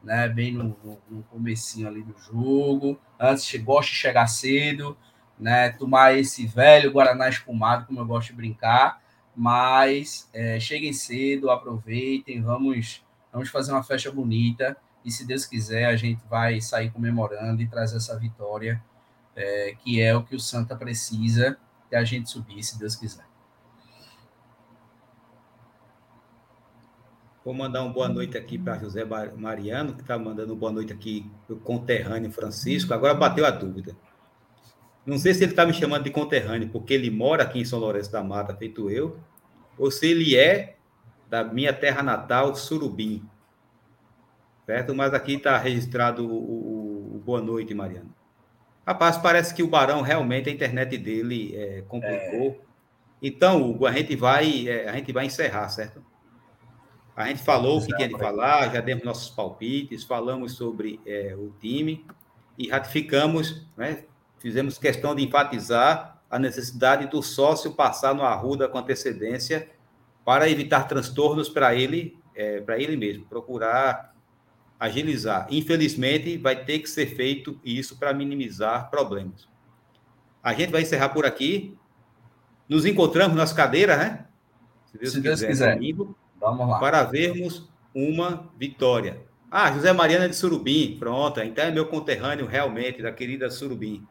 [0.02, 2.98] né, bem no, no, no comecinho ali do jogo.
[3.18, 4.96] Antes, gosto de chegar cedo,
[5.38, 9.00] né, tomar esse velho Guaraná espumado, como eu gosto de brincar,
[9.34, 15.86] mas é, cheguem cedo, aproveitem, vamos, vamos fazer uma festa bonita e se Deus quiser
[15.86, 18.82] a gente vai sair comemorando e trazer essa vitória
[19.34, 21.58] é, que é o que o Santa precisa
[21.88, 23.31] que a gente subir, se Deus quiser.
[27.44, 31.28] Vou mandar uma boa noite aqui para José Mariano, que está mandando boa noite aqui
[31.44, 32.94] para o conterrâneo Francisco.
[32.94, 33.96] Agora bateu a dúvida.
[35.04, 37.80] Não sei se ele está me chamando de conterrâneo porque ele mora aqui em São
[37.80, 39.18] Lourenço da Mata, feito eu,
[39.76, 40.76] ou se ele é
[41.28, 43.28] da minha terra natal, Surubim.
[44.64, 44.94] Certo?
[44.94, 48.14] Mas aqui está registrado o, o, o, boa noite, Mariano.
[48.86, 52.52] Rapaz, parece que o Barão realmente a internet dele é, complicou.
[52.52, 52.58] É.
[53.20, 56.11] Então, Hugo, a gente vai é, a gente vai encerrar, certo?
[57.14, 61.34] A gente falou o que tinha de falar, já demos nossos palpites, falamos sobre é,
[61.36, 62.06] o time
[62.56, 64.04] e ratificamos, né,
[64.38, 69.68] fizemos questão de enfatizar a necessidade do sócio passar no Arruda com antecedência
[70.24, 74.14] para evitar transtornos para ele, é, para ele mesmo, procurar
[74.80, 75.46] agilizar.
[75.50, 79.48] Infelizmente, vai ter que ser feito isso para minimizar problemas.
[80.42, 81.78] A gente vai encerrar por aqui.
[82.68, 84.26] Nos encontramos nas cadeiras, né?
[84.90, 85.74] Se Deus, Se Deus quiser.
[85.74, 86.80] Domingo, Vamos lá.
[86.80, 89.22] Para vermos uma vitória.
[89.48, 90.96] Ah, José Mariana de Surubim.
[90.98, 94.04] Pronto, então é meu conterrâneo realmente, da querida Surubim.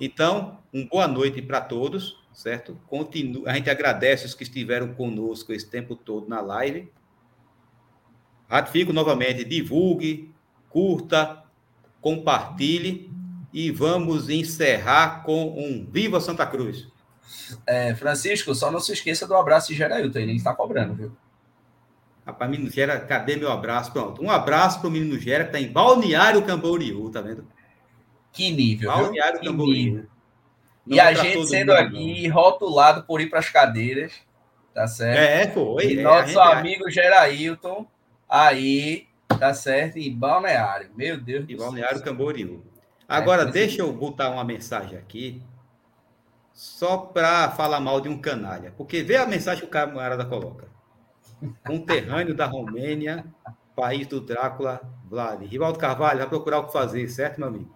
[0.00, 2.80] Então, uma boa noite para todos, certo?
[2.86, 3.46] Continu...
[3.46, 6.90] A gente agradece os que estiveram conosco esse tempo todo na live.
[8.48, 10.32] Ratifico novamente, divulgue,
[10.70, 11.44] curta,
[12.00, 13.12] compartilhe
[13.52, 16.88] e vamos encerrar com um Viva Santa Cruz.
[17.66, 21.16] É, Francisco, só não se esqueça do abraço de Gerailton, ele está cobrando, viu?
[22.26, 23.92] Rapaz, menino Gera, cadê meu abraço?
[23.92, 27.46] Pronto, um abraço para o menino Gera, que está em Balneário Camboriú, tá vendo?
[28.32, 29.56] Que nível, Balneário viu?
[29.56, 30.06] Que nível.
[30.86, 32.34] E a gente sendo mundo, aqui não.
[32.34, 34.12] rotulado por ir para as cadeiras,
[34.74, 35.18] tá certo?
[35.18, 35.86] É, foi.
[35.86, 36.38] E é, nosso gente...
[36.38, 37.86] amigo Gerailton,
[38.28, 39.06] aí,
[39.38, 40.90] tá certo, em Balneário.
[40.96, 42.62] Meu Deus Em Balneário Camboriú.
[43.06, 45.42] Agora, é, deixa eu botar uma mensagem aqui,
[46.54, 48.72] só para falar mal de um canalha.
[48.76, 50.68] Porque vê a mensagem que o camarada coloca.
[51.66, 53.26] Conterrâneo da Romênia,
[53.74, 55.42] país do Drácula, Vlad.
[55.42, 57.74] Rivaldo Carvalho, vai procurar o que fazer, certo, meu amigo?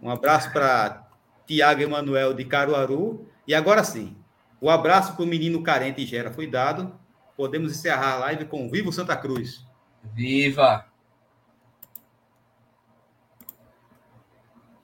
[0.00, 1.08] Um abraço para
[1.44, 3.26] Tiago Emanuel de Caruaru.
[3.46, 4.16] E agora sim,
[4.60, 6.94] o abraço para o menino carente Gera foi dado.
[7.36, 9.66] Podemos encerrar a live com Vivo Santa Cruz.
[10.14, 10.87] Viva!